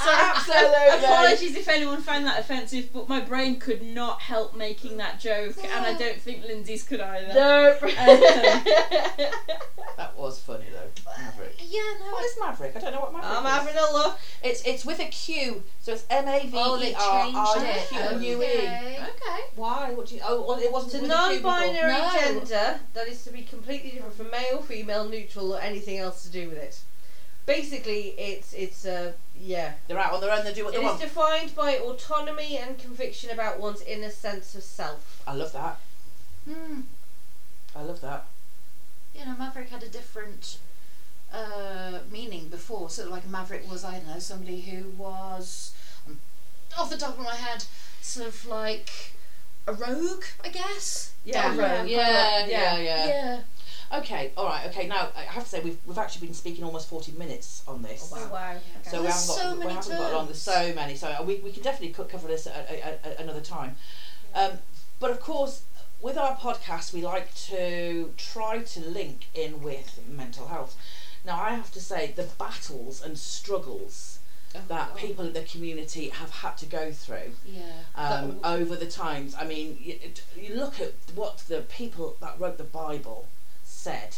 [0.05, 1.03] So, Absolutely.
[1.03, 5.55] apologies if anyone found that offensive, but my brain could not help making that joke,
[5.63, 7.33] and I don't think Lyndsey's could either.
[7.33, 7.79] Nope.
[7.81, 9.33] That
[10.25, 10.89] was funny though.
[11.17, 11.55] Maverick.
[11.59, 12.11] Yeah, no.
[12.11, 12.75] What is Maverick?
[12.75, 13.51] I don't know what Maverick I'm is.
[13.51, 14.17] having a look.
[14.43, 17.37] It's it's with a Q, so it's M A V Oh, they E R changed
[17.37, 18.19] I it.
[18.19, 18.45] Q U E.
[18.45, 18.99] Okay.
[19.01, 19.41] Okay.
[19.55, 19.91] Why?
[19.91, 20.21] What do you?
[20.27, 21.51] Oh, well, it wasn't It's a with a Q before.
[21.51, 22.11] non-binary No.
[22.19, 26.29] gender that is to be completely different from male, female, neutral, or anything else to
[26.29, 26.79] do with it.
[27.45, 29.73] Basically, it's it's uh, yeah.
[29.87, 30.43] They're out on their own.
[30.43, 31.01] They do what It they is want.
[31.01, 35.21] defined by autonomy and conviction about one's inner sense of self.
[35.27, 35.77] I love that.
[36.49, 36.81] Hmm.
[37.75, 38.25] I love that.
[39.17, 40.57] You know, Maverick had a different
[41.33, 42.89] uh, meaning before.
[42.89, 45.73] So, like, Maverick was, I don't know, somebody who was,
[46.07, 46.19] um,
[46.77, 47.65] off the top of my head,
[48.01, 48.89] sort of like
[49.67, 51.13] a rogue, I guess.
[51.23, 51.87] Yeah, rogue.
[51.89, 52.47] Yeah, Yeah.
[52.47, 53.07] yeah, yeah.
[53.07, 53.39] Yeah.
[53.93, 54.87] Okay, all right, okay.
[54.87, 58.11] Now I have to say we've we've actually been speaking almost forty minutes on this.
[58.13, 58.51] Oh, Oh, wow.
[58.51, 58.89] Okay.
[58.89, 60.25] So we haven't got so we haven't got long.
[60.25, 60.95] There's so many.
[60.95, 63.75] So we, we can definitely cover this at, at, at another time.
[64.33, 64.53] Um,
[64.99, 65.61] but of course,
[66.01, 70.75] with our podcast, we like to try to link in with mental health.
[71.25, 74.19] Now I have to say the battles and struggles
[74.57, 77.63] Oh, that people in the community have had to go through Yeah.
[77.95, 79.35] um, That- over the times.
[79.37, 79.99] I mean, you,
[80.37, 83.27] you look at what the people that wrote the Bible
[83.65, 84.17] said,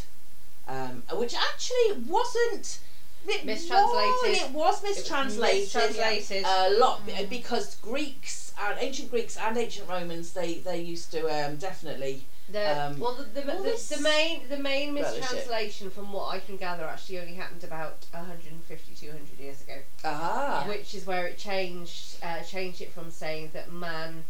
[0.68, 2.78] um, which actually wasn't.
[3.26, 4.22] It Mistranslated.
[4.22, 5.60] Was, it was mistranslated.
[5.62, 6.44] mistranslated.
[6.46, 7.28] A lot Mm.
[7.28, 12.24] because Greeks and ancient Greeks and ancient Romans they they used to um, definitely.
[12.50, 16.56] The, Um, well, the, the, the, the main the main mistranslation, from what I can
[16.56, 19.78] gather, actually only happened about 150, 200 years ago.
[20.04, 20.64] Ah.
[20.66, 24.24] Which is where it changed uh, changed it from saying that man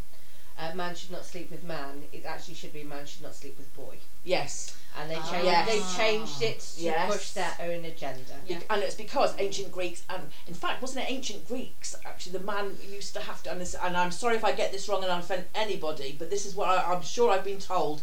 [0.58, 2.02] uh, man should not sleep with man.
[2.12, 3.96] It actually should be man should not sleep with boy.
[4.24, 4.74] Yes.
[4.98, 5.30] And they Ah.
[5.30, 5.66] changed Yes.
[5.68, 7.12] they changed it to Yes.
[7.12, 8.34] push their own agenda.
[8.46, 8.60] Yeah.
[8.70, 11.94] And it's because ancient Greeks, and in fact, wasn't it ancient Greeks?
[12.04, 14.72] Actually, the man used to have to, and, this, and I'm sorry if I get
[14.72, 17.60] this wrong and I offend anybody, but this is what I, I'm sure I've been
[17.60, 18.02] told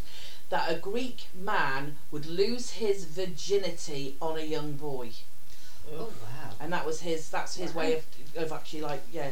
[0.50, 5.10] that a Greek man would lose his virginity on a young boy,
[5.94, 6.52] Oh wow.
[6.60, 7.30] and that was his.
[7.30, 8.06] That's his way of,
[8.44, 9.30] of actually like yeah.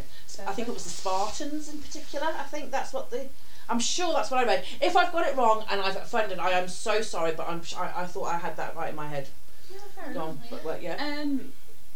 [0.48, 2.28] I think it was the Spartans in particular.
[2.28, 3.28] I think that's what the.
[3.70, 4.66] I'm sure that's what I read.
[4.82, 7.62] If I've got it wrong and I've offended, I am so sorry, but I'm.
[7.78, 9.28] I, I thought I had that right in my head.
[9.72, 10.48] Yeah, fair Go on, enough.
[10.50, 10.96] but, well, yeah.
[11.22, 11.54] Um,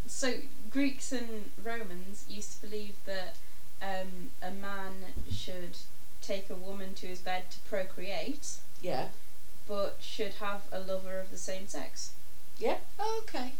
[0.07, 0.33] so
[0.71, 3.35] Greeks and Romans used to believe that
[3.81, 4.93] um, a man
[5.31, 5.77] should
[6.21, 9.07] take a woman to his bed to procreate, Yeah.
[9.67, 12.13] but should have a lover of the same sex.
[12.57, 12.77] Yeah.
[13.19, 13.51] Okay.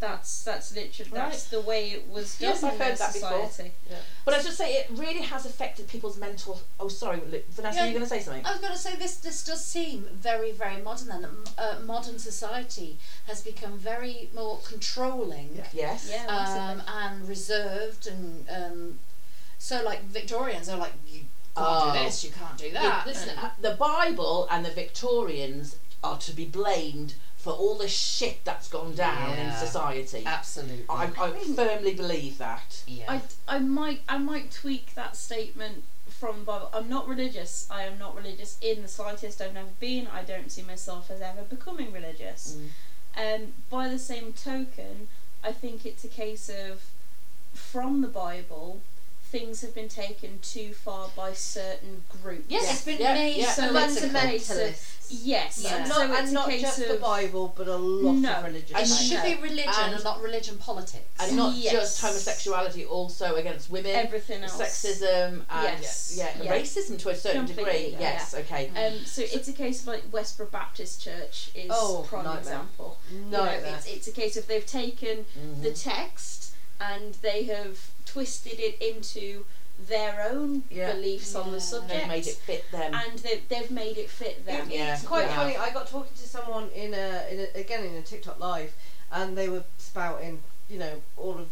[0.00, 3.12] That's that's literally that's the way it was done Yes, I've in heard their that
[3.14, 3.48] before.
[3.48, 3.72] society.
[4.24, 6.60] But I should say it really has affected people's mental.
[6.78, 7.20] Oh, sorry,
[7.50, 7.86] Vanessa, Yeah.
[7.86, 8.46] you going to say something?
[8.46, 9.16] I was going to say this.
[9.16, 11.08] This does seem very, very modern.
[11.08, 11.26] Then
[11.56, 16.08] uh, modern society has become very more controlling Yes.
[16.12, 18.98] Yeah, um, and reserved, and um,
[19.58, 21.92] so like Victorians are like, you can't Oh.
[21.92, 23.06] do this, you can't do Yeah, that.
[23.08, 25.74] listen, the Bible and the Victorians
[26.04, 27.14] are to be blamed
[27.48, 29.56] for all the shit that's gone down in Yeah.
[29.58, 30.22] society.
[30.26, 30.84] absolutely.
[30.90, 32.82] I, I mean- firmly believe that.
[32.86, 33.06] yeah.
[33.10, 33.22] I,
[33.56, 36.68] I might I might tweak that statement from the Bible.
[36.74, 37.66] I'm not religious.
[37.70, 39.40] I am not religious in the slightest.
[39.40, 40.08] I've never been.
[40.08, 42.58] I don't see myself as ever becoming religious.
[43.16, 43.40] Mm.
[43.40, 45.08] Um, by the same token,
[45.42, 46.82] I think it's a case of
[47.54, 48.82] from the Bible,
[49.30, 52.44] things have been taken too far by certain groups.
[52.48, 53.50] Yes, it's been yeah, made yeah.
[53.52, 54.20] so it's a political.
[54.30, 55.70] case of- Yes, Yeah.
[55.72, 58.30] And and not, so and not just of the Bible, but a lot No.
[58.30, 58.78] of religions.
[58.78, 61.06] It should be religion And- and not religion politics.
[61.18, 61.72] And not Yes.
[61.72, 64.52] just homosexuality, also against women, everything else.
[64.60, 66.12] sexism, and Yes.
[66.14, 66.52] yeah, Yeah.
[66.52, 67.92] racism to a certain Completely, degree.
[67.92, 68.00] yeah.
[68.18, 68.70] Yes, okay.
[68.76, 72.40] Um, so it's a case of like Westboro Baptist Church is Oh, prime nightmare.
[72.42, 72.98] example.
[73.10, 75.62] You No, know, it's, it's a case of they've taken Mhm.
[75.62, 76.50] the text
[76.80, 77.78] and they have
[78.12, 79.44] twisted it into
[79.88, 80.92] their own Yeah.
[80.92, 81.62] beliefs on the Yeah.
[81.62, 82.00] subject.
[82.00, 82.94] They've made it fit them.
[82.94, 84.68] and they've, they've made it fit them.
[84.70, 84.94] Yeah.
[84.94, 85.36] It's quite Yeah.
[85.36, 85.56] funny.
[85.56, 88.72] I got talking to someone in a, in a again in a TikTok live,
[89.12, 91.48] and they were spouting, you know, all of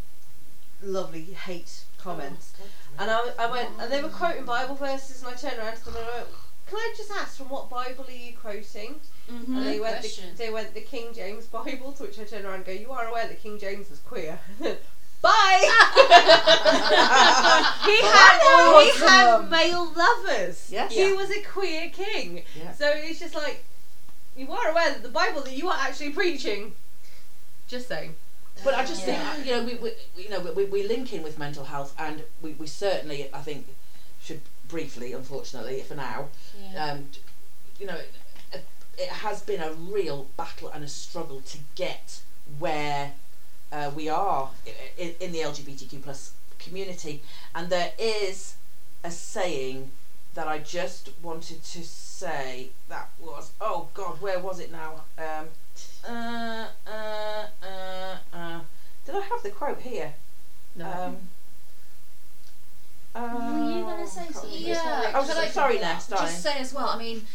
[0.83, 2.53] lovely hate comments.
[2.99, 5.85] And I, I went, and they were quoting Bible verses, and I turned around to
[5.87, 6.29] them and I went,
[6.67, 9.01] "Can I just ask, from what Bible are you quoting?"
[9.31, 9.47] Mhm.
[9.57, 12.55] And they went, the, they went the King James Bible, to which I turned around
[12.57, 14.39] and go, "You are aware that King James was queer."
[15.23, 15.63] Bye.
[17.87, 19.51] he had he had Awesome.
[19.51, 20.69] male lovers.
[20.71, 20.93] Yes.
[20.93, 21.15] He Yeah.
[21.15, 22.43] was a queer king.
[22.57, 22.73] Yeah.
[22.73, 23.65] So it's just like
[24.37, 26.75] you are aware that the Bible that you are actually preaching.
[27.69, 28.15] Just saying.
[28.65, 29.33] But I just Yeah.
[29.35, 29.93] think, you know, we, we
[30.23, 33.67] you know we, we link in with mental health, and we, we certainly, I think,
[34.23, 36.29] should briefly, unfortunately, for now,
[36.73, 36.93] Yeah.
[36.93, 37.11] um,
[37.79, 38.01] you know,
[38.53, 38.65] it,
[38.99, 42.21] it has been a real battle and a struggle to get
[42.59, 43.13] where
[43.77, 44.49] uh, we are
[44.97, 47.23] in, in the LGBTQ plus community,
[47.55, 48.55] and there is
[49.05, 49.91] a saying
[50.35, 55.03] that I just wanted to say that was oh God, where was it now?
[55.19, 55.47] Um,
[56.09, 58.61] uh, uh, uh, uh,
[59.05, 60.15] did I have the quote here?
[60.81, 61.17] Um,
[63.15, 64.51] Were you gonna say something?
[64.53, 66.09] Yeah, Oh, but so- I- sorry, Ness.
[66.09, 66.89] Just say as well.
[66.89, 67.27] I mean,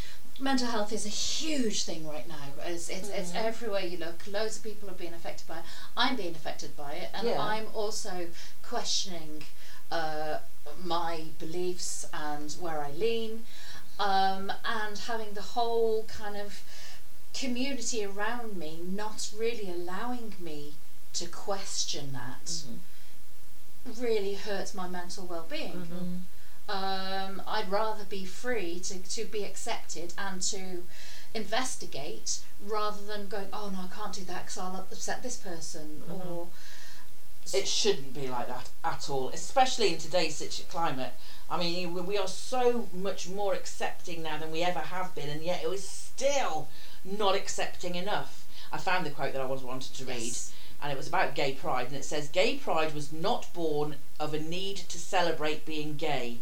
[0.41, 2.47] mental health is a huge thing right now.
[2.65, 3.35] It's it's, it's Mhm.
[3.45, 4.25] everywhere you look.
[4.27, 5.65] Loads of people are being affected by it.
[5.95, 7.39] I'm being affected by it, and Yeah.
[7.41, 8.29] I'm also
[8.63, 9.45] questioning
[9.91, 10.39] uh,
[10.83, 13.45] my beliefs and where I lean,
[13.99, 16.61] um, and having the whole kind of
[17.33, 20.75] community around me not really allowing me
[21.13, 22.79] to question that Mhm.
[23.97, 26.21] really hurts my mental well-being Mhm.
[26.71, 30.83] Um, I'd rather be free to, to be accepted and to
[31.33, 36.01] investigate rather than going, oh no, I can't do that because I'll upset this person
[36.09, 36.47] or
[37.53, 41.13] It shouldn't be like that at all, especially in today's climate.
[41.49, 45.29] I mean, we- we are so much more accepting now than we ever have been,
[45.29, 46.69] and yet it was still
[47.03, 48.45] not accepting enough.
[48.71, 50.51] I found the quote that I was wanted to read, Yes.
[50.81, 54.33] and it was about gay pride, and it says, "Gay pride was not born of
[54.33, 56.39] a need to celebrate being gay."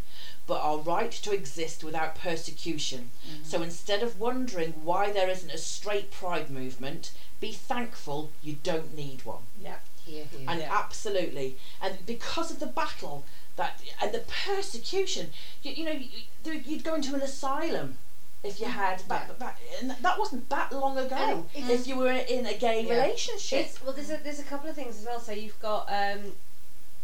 [0.49, 3.11] But our right to exist without persecution.
[3.23, 3.43] Mm-hmm.
[3.43, 8.95] So instead of wondering why there isn't a straight pride movement, be thankful you don't
[8.95, 9.75] need one Yeah.
[10.05, 10.49] here, here.
[10.49, 10.75] and Yeah.
[10.81, 13.25] absolutely and because of the battle
[13.57, 15.31] that and the persecution
[15.63, 17.97] you, you know you, you'd go into an asylum
[18.43, 18.79] if you mm-hmm.
[18.79, 21.69] had back, back, and that wasn't that long ago And mm-hmm.
[21.69, 22.93] if you were in a gay Yeah.
[22.95, 25.19] relationship It's, well, there's a, there's a couple of things as well.
[25.19, 26.33] So you've got um,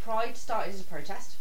[0.06, 1.36] Pride started as a protest,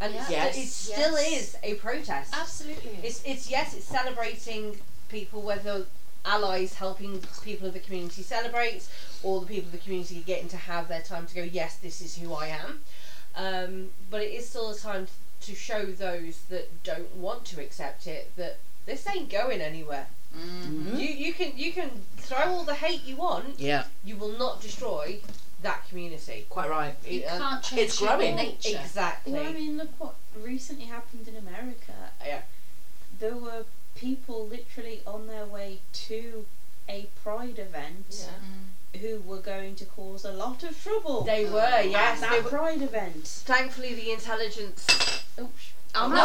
[0.00, 0.26] and Yeah.
[0.28, 0.56] Yes.
[0.58, 1.32] it still Yes.
[1.32, 2.30] is a protest.
[2.34, 2.98] Absolutely.
[3.02, 4.78] It's it's yes, it's celebrating
[5.08, 5.86] people, whether
[6.24, 8.82] allies helping people of the community celebrate,
[9.22, 11.42] or the people of the community getting to have their time to go.
[11.42, 12.82] Yes, this is who I am.
[13.36, 15.08] Um, but it is still a time
[15.42, 20.06] to show those that don't want to accept it that this ain't going anywhere.
[20.36, 20.98] Mhm.
[20.98, 23.58] You you can you can throw all the hate you want.
[23.60, 25.20] yeah You will not destroy
[25.62, 26.46] that community.
[26.50, 28.36] quite right You Uh, can't change it's growing.
[28.36, 28.78] nature.
[28.80, 29.32] Exactly.
[29.32, 32.10] Well, I mean, look what recently happened in America.
[32.24, 32.42] Yeah.
[33.18, 36.46] There were people literally on their way to
[36.88, 39.00] a pride event Mm.
[39.00, 41.22] who were going to cause a lot of trouble.
[41.24, 42.20] They were, at yes.
[42.20, 43.26] that They were, pride event.
[43.26, 44.86] thankfully, the intelligence.
[44.88, 46.24] Sh- Oh, no, no, no,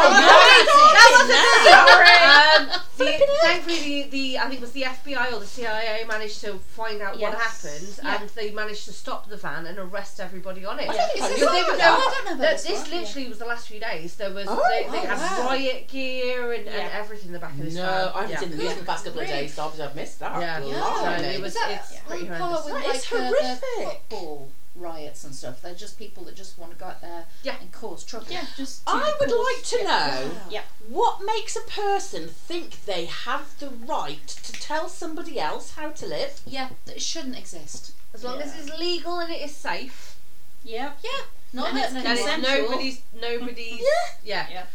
[0.96, 5.40] that wasn't the, um, the, Thankfully, the, the I think it was the FBI or
[5.40, 8.20] the CIA managed to find out what happened, Yeah.
[8.22, 10.90] and they managed to stop the van and arrest everybody on it.
[10.90, 13.02] I think it's this Because they were- no, I don't know about this this one.
[13.02, 14.16] literally was the last few days.
[14.16, 15.48] There was Oh, they, they oh, had wow.
[15.50, 17.92] riot gear and, and everything in the back of this no van.
[17.92, 18.40] I haven't yeah.
[18.40, 20.60] seen the news in the past couple of days so obviously I've missed that Yeah.
[20.60, 20.74] Yeah.
[20.74, 21.24] Blimey.
[21.24, 22.66] So it was- that it's pretty horrendous.
[22.66, 23.92] with That like is the, the horrific.
[24.10, 25.62] football riots and stuff?
[25.62, 27.56] They're just people that just want to go out there Yeah.
[27.60, 28.28] and cause trouble.
[28.30, 28.82] yeah, just.
[28.88, 30.64] I would cause- like to know Yeah.
[30.88, 36.06] what makes a person think they have the right to tell somebody else how to
[36.06, 37.92] live Yeah, that it shouldn't exist.
[38.14, 40.16] As long as it's legal and it is safe,
[40.64, 40.94] Yeah.
[41.04, 41.22] Yeah,
[41.54, 43.80] not And that it's it's nobody's nobody's.
[44.24, 44.24] Yeah.
[44.24, 44.48] yeah.
[44.50, 44.66] Yeah.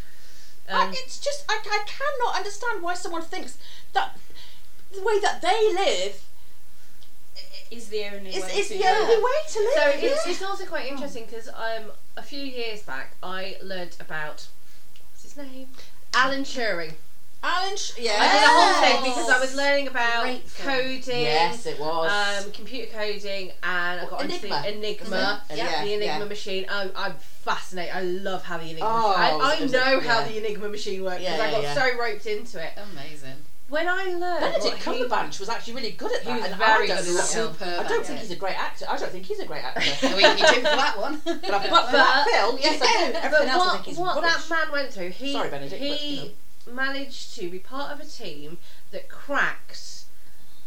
[0.68, 3.56] I, Um, it's just I, I cannot understand why someone thinks
[3.92, 4.18] that
[4.92, 6.22] the way that they live
[7.70, 9.72] Is the only is, way is to the do only way to live.
[9.74, 10.08] So it's, yeah.
[10.10, 14.46] it's it's also quite interesting because um, a few years back I learnt about
[15.10, 15.68] what's his name,
[16.14, 16.94] Alan Turing.
[17.42, 21.20] Alan, Sh- yeah, I did a whole thing because I was learning about Great coding,
[21.22, 22.10] Yes, it was.
[22.44, 24.68] um, computer coding, and I got into the Enigma.
[24.78, 26.24] Enigma, yeah, the Enigma yeah.
[26.24, 26.66] machine.
[26.68, 27.94] I, I'm fascinated.
[27.94, 28.86] I love how the Enigma.
[28.88, 30.28] Oh, I, I know a- how yeah.
[30.28, 31.74] the Enigma machine works Yeah, because I got yeah.
[31.74, 32.72] so roped into it.
[32.92, 33.36] amazing.
[33.68, 36.34] When I learned Benedict Cumberbatch was actually really good at that.
[36.34, 38.54] He was and very I don't, good at Superb I don't think he's a great
[38.56, 38.86] actor.
[38.88, 40.14] I don't think he's a great actor.
[40.16, 41.20] we can do for that one.
[41.24, 43.12] but, I, but for that film, yes, I do.
[43.12, 44.46] But Everything else, I think he's what rubbish.
[44.48, 46.30] that man went through, he Sorry, Benedict, but, he you
[46.72, 48.58] managed to be part of a team
[48.92, 50.04] that cracked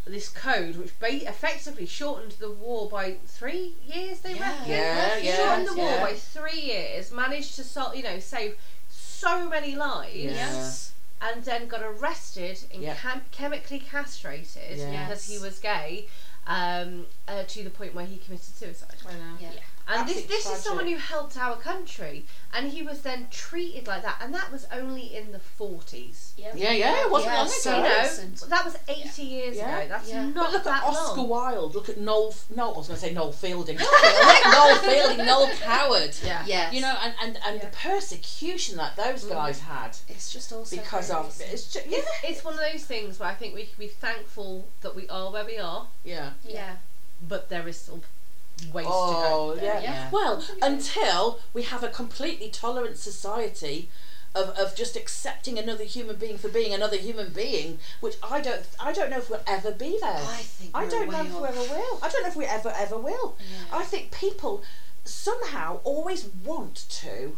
[0.05, 4.19] this code, which ba- effectively shortened the war by three years.
[4.19, 4.49] They Yeah.
[4.49, 4.69] reckon.
[4.69, 6.03] Yeah, yeah, shortened the war yeah.
[6.03, 7.11] by three years.
[7.11, 8.57] Managed to sol- you know save
[8.89, 10.15] so many lives.
[10.15, 10.91] Yes.
[11.22, 12.95] And then got arrested and Yeah.
[12.95, 15.05] chem- chemically castrated Yeah.
[15.07, 16.07] because he was gay,
[16.47, 18.95] um, uh, to the point where he committed suicide.
[19.39, 19.51] Yeah.
[19.91, 23.87] And this, Absolutely this is someone who helped our country, and he was then treated
[23.87, 26.33] like that, and that was only in the forties.
[26.37, 26.53] Yep.
[26.55, 27.87] Yeah, yeah, it wasn't Yeah, long so- ago.
[27.87, 29.79] You know, that was eighty years Yeah.
[29.79, 29.89] ago.
[29.89, 30.25] That's Yeah.
[30.25, 31.29] not But look that at Oscar long.
[31.29, 31.75] Wilde.
[31.75, 32.35] Look at Noel.
[32.55, 33.77] No, I was going to say Noel Fielding.
[34.45, 35.25] Noel Fielding.
[35.25, 36.15] Noel Coward.
[36.23, 36.43] Yeah.
[36.45, 36.73] Yes.
[36.73, 39.29] You know, and and, and the persecution that those mm.
[39.29, 42.83] guys had it's just also because very of it's just, yeah, It's one of those
[42.83, 46.31] things where I think we can be thankful that we are where we are, yeah.
[46.47, 46.75] yeah.
[47.27, 48.01] but there is still
[48.74, 49.62] ways to Oh, go.
[49.64, 49.80] yeah.
[49.82, 50.10] Yeah.
[50.12, 53.89] Well, until we have a completely tolerant society
[54.36, 58.64] of, of just accepting another human being for being another human being, which I don't
[58.80, 60.12] I don't know if we'll ever be there.
[60.24, 61.99] I think I don't know if we ever will.
[62.03, 63.38] I don't know if we ever ever will.
[63.39, 63.78] Yeah.
[63.80, 64.64] I think people
[65.03, 67.38] somehow always want to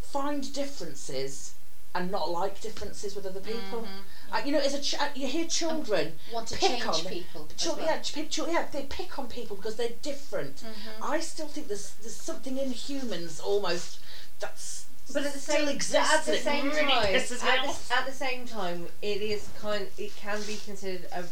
[0.00, 1.54] find differences
[1.94, 3.82] and not like differences with other people.
[3.82, 4.32] Mhm.
[4.32, 7.04] Uh, you know, as a ch- uh, you hear children Want to pick change on
[7.04, 7.48] people.
[7.54, 7.84] as Chil- well.
[7.84, 10.62] yeah, ch- pick- yeah, they pick on people because they're different.
[10.62, 11.02] Mhm.
[11.02, 13.98] I still think there's there's something in humans almost
[14.38, 16.12] that's But at the still same exists.
[16.12, 19.88] at the same time, pisses me at the, at the same time, it is kind.
[19.98, 21.24] It can be considered a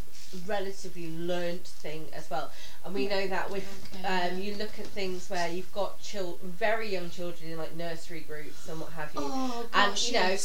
[0.46, 2.50] relatively learnt thing as well.
[2.84, 3.64] And we know that with
[4.04, 4.30] Okay.
[4.30, 8.20] um, you look at things where you've got chil- very young children in like nursery
[8.20, 9.20] groups and what have you.
[9.22, 10.36] Oh And, gosh, you know,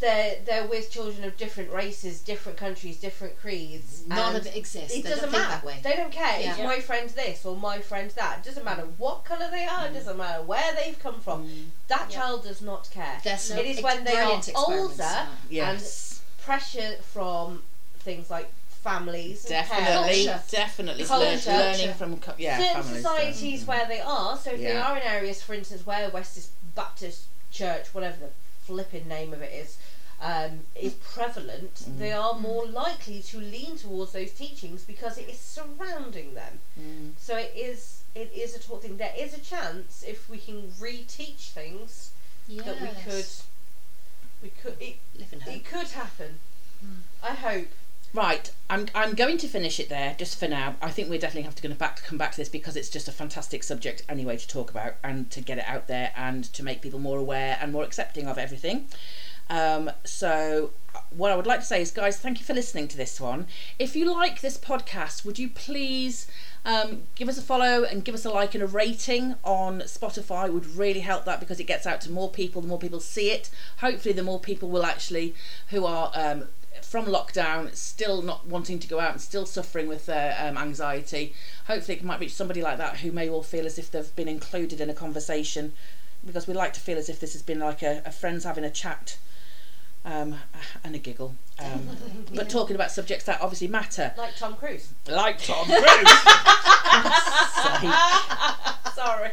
[0.00, 4.02] they're they're with children of different races, different countries, different creeds.
[4.06, 4.96] None and of it exists.
[4.96, 5.50] It they doesn't don't matter.
[5.50, 5.78] that way.
[5.82, 6.36] They don't care.
[6.40, 6.64] It's Yeah.
[6.64, 8.38] my friend's this or my friend's that.
[8.38, 9.86] It doesn't matter what colour they are.
[9.86, 11.70] It doesn't matter where they've come from.
[11.88, 12.16] That Yeah.
[12.20, 13.20] child does not care.
[13.22, 15.28] There's some it is ex- when they are older now.
[15.48, 16.20] Yes.
[16.42, 17.62] pressure from
[18.00, 18.50] things like
[18.82, 20.42] families, and Definitely, Culture.
[20.50, 21.50] definitely Culture.
[21.50, 23.02] learning from co- yeah certain families.
[23.02, 24.36] societies where they are.
[24.36, 28.30] So if they are in areas, for instance, where West is Baptist Church, whatever the
[28.66, 29.76] flipping name of it is,
[30.20, 31.98] um, is prevalent, Mm.
[31.98, 36.60] they are more likely to lean towards those teachings because it is surrounding them.
[36.80, 37.12] Mm.
[37.18, 38.96] So it is it is a taught thing.
[38.98, 42.10] There is a chance if we can reteach things
[42.48, 43.26] that we could
[44.42, 45.54] we could it, live in hope.
[45.54, 46.38] it could happen.
[46.80, 47.00] Hmm.
[47.22, 47.68] I hope.
[48.14, 50.74] Right, I'm I'm going to finish it there just for now.
[50.82, 53.08] I think we definitely have to go back come back to this because it's just
[53.08, 56.62] a fantastic subject anyway to talk about and to get it out there and to
[56.62, 58.86] make people more aware and more accepting of everything.
[59.48, 60.72] Um, so
[61.10, 63.46] what I would like to say is, guys, thank you for listening to this one.
[63.78, 66.26] If you like this podcast, would you please
[66.66, 70.52] um, give us a follow and give us a like and a rating on Spotify?
[70.52, 72.60] Would really help that because it gets out to more people.
[72.60, 73.48] The more people see it,
[73.78, 75.34] hopefully, the more people will actually
[75.68, 76.44] who are um,
[76.80, 81.34] from lockdown, still not wanting to go out and still suffering with their um, anxiety.
[81.66, 84.28] Hopefully, it might reach somebody like that who may well feel as if they've been
[84.28, 85.72] included in a conversation
[86.24, 88.64] because we like to feel as if this has been like a, a friends having
[88.64, 89.18] a chat
[90.04, 90.36] um,
[90.84, 91.34] and a giggle.
[91.58, 91.88] Um,
[92.34, 94.92] but talking about subjects that obviously matter, Like Tom Cruise.
[95.08, 96.18] like Tom Cruise.
[98.94, 99.30] Sorry.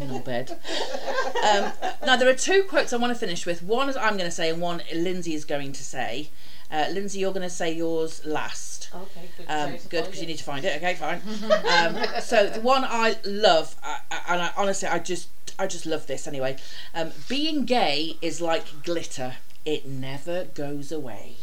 [0.00, 0.50] no bed.
[0.52, 1.72] Um,
[2.04, 3.62] now there are two quotes I want to finish with.
[3.62, 6.28] One is I'm going to say, and one Lyndsey is going to say.
[6.70, 8.90] Uh, Lyndsey, you're going to say yours last.
[8.94, 9.46] Okay, good.
[9.48, 10.76] Um, good because you need to find it.
[10.76, 11.20] Okay, fine.
[11.70, 15.86] um, so the one I love, I, I, and I, honestly, I just, I just
[15.86, 16.56] love this anyway.
[16.94, 21.36] Um, being gay is like glitter; it never goes away.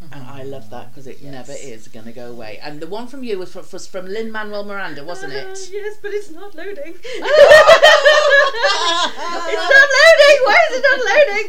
[0.00, 2.60] And I love that because it never is going to go away.
[2.62, 5.58] And the one from you was from, was from Lin Manuel Miranda, wasn't Uh, it?
[5.72, 6.94] yes, but it's not loading.
[6.94, 7.14] it's
[9.68, 10.40] not loading.
[10.44, 11.46] Why is it not loading?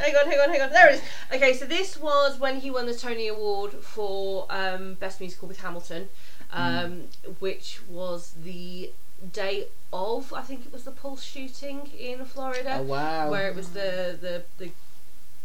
[0.00, 0.70] Hang on, hang on, hang on.
[0.70, 1.02] There it is.
[1.34, 5.60] Okay, so this was when he won the Tony Award for um, Best Musical with
[5.60, 6.08] Hamilton,
[6.52, 7.02] um,
[7.40, 8.92] which was the
[9.32, 13.28] day of I think it was the Pulse shooting in Florida, Oh wow!
[13.30, 14.70] where it was the the the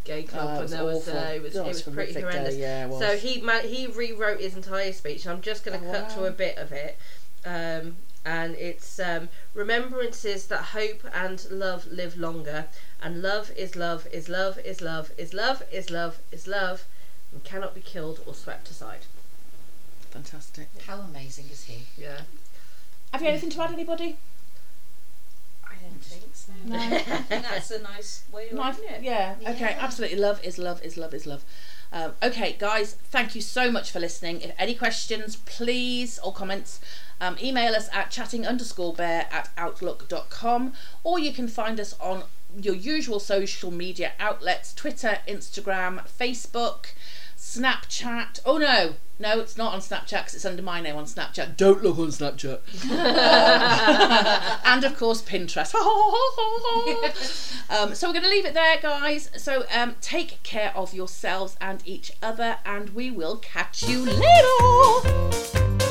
[0.03, 1.17] gay club Oh, it and was there was awful.
[1.19, 2.55] uh, it was God, it was pretty horrific day, horrendous.
[2.55, 2.99] yeah, it was.
[2.99, 5.25] So he ma- he rewrote his entire speech.
[5.27, 6.97] I'm just going to Oh, cut to a bit of it,
[7.45, 7.95] um,
[8.25, 12.65] and it's um, remembrances that hope and love live longer,
[13.01, 16.83] and love is love is love is love is love is love is love,
[17.31, 19.01] and cannot be killed or swept aside.
[20.11, 20.67] Fantastic.
[20.85, 21.83] How amazing is he?
[21.97, 22.21] Yeah,
[23.11, 24.17] Have you anything to add, anybody?
[25.93, 26.51] I don't think so.
[26.65, 26.77] No.
[26.77, 29.01] I think that's a nice way of Nice, it.
[29.03, 29.77] yeah, okay, Yeah.
[29.79, 30.17] absolutely.
[30.17, 31.43] Love is love is love is love.
[31.91, 34.41] Um, okay, guys, thank you so much for listening.
[34.41, 36.79] If any questions, please, or comments,
[37.21, 40.73] um, email us at chatting underscore bear at outlook.com
[41.03, 42.23] or you can find us on
[42.59, 46.87] your usual social media outlets Twitter, Instagram, Facebook,
[47.43, 48.39] Snapchat.
[48.45, 51.57] Oh no, no, it's not on Snapchat because it's under my name on Snapchat.
[51.57, 52.61] Don't look on Snapchat.
[54.65, 55.75] and of course, Pinterest.
[57.69, 59.29] um, so we're going to leave it there, guys.
[59.37, 65.82] So um, take care of yourselves and each other, and we will catch you later.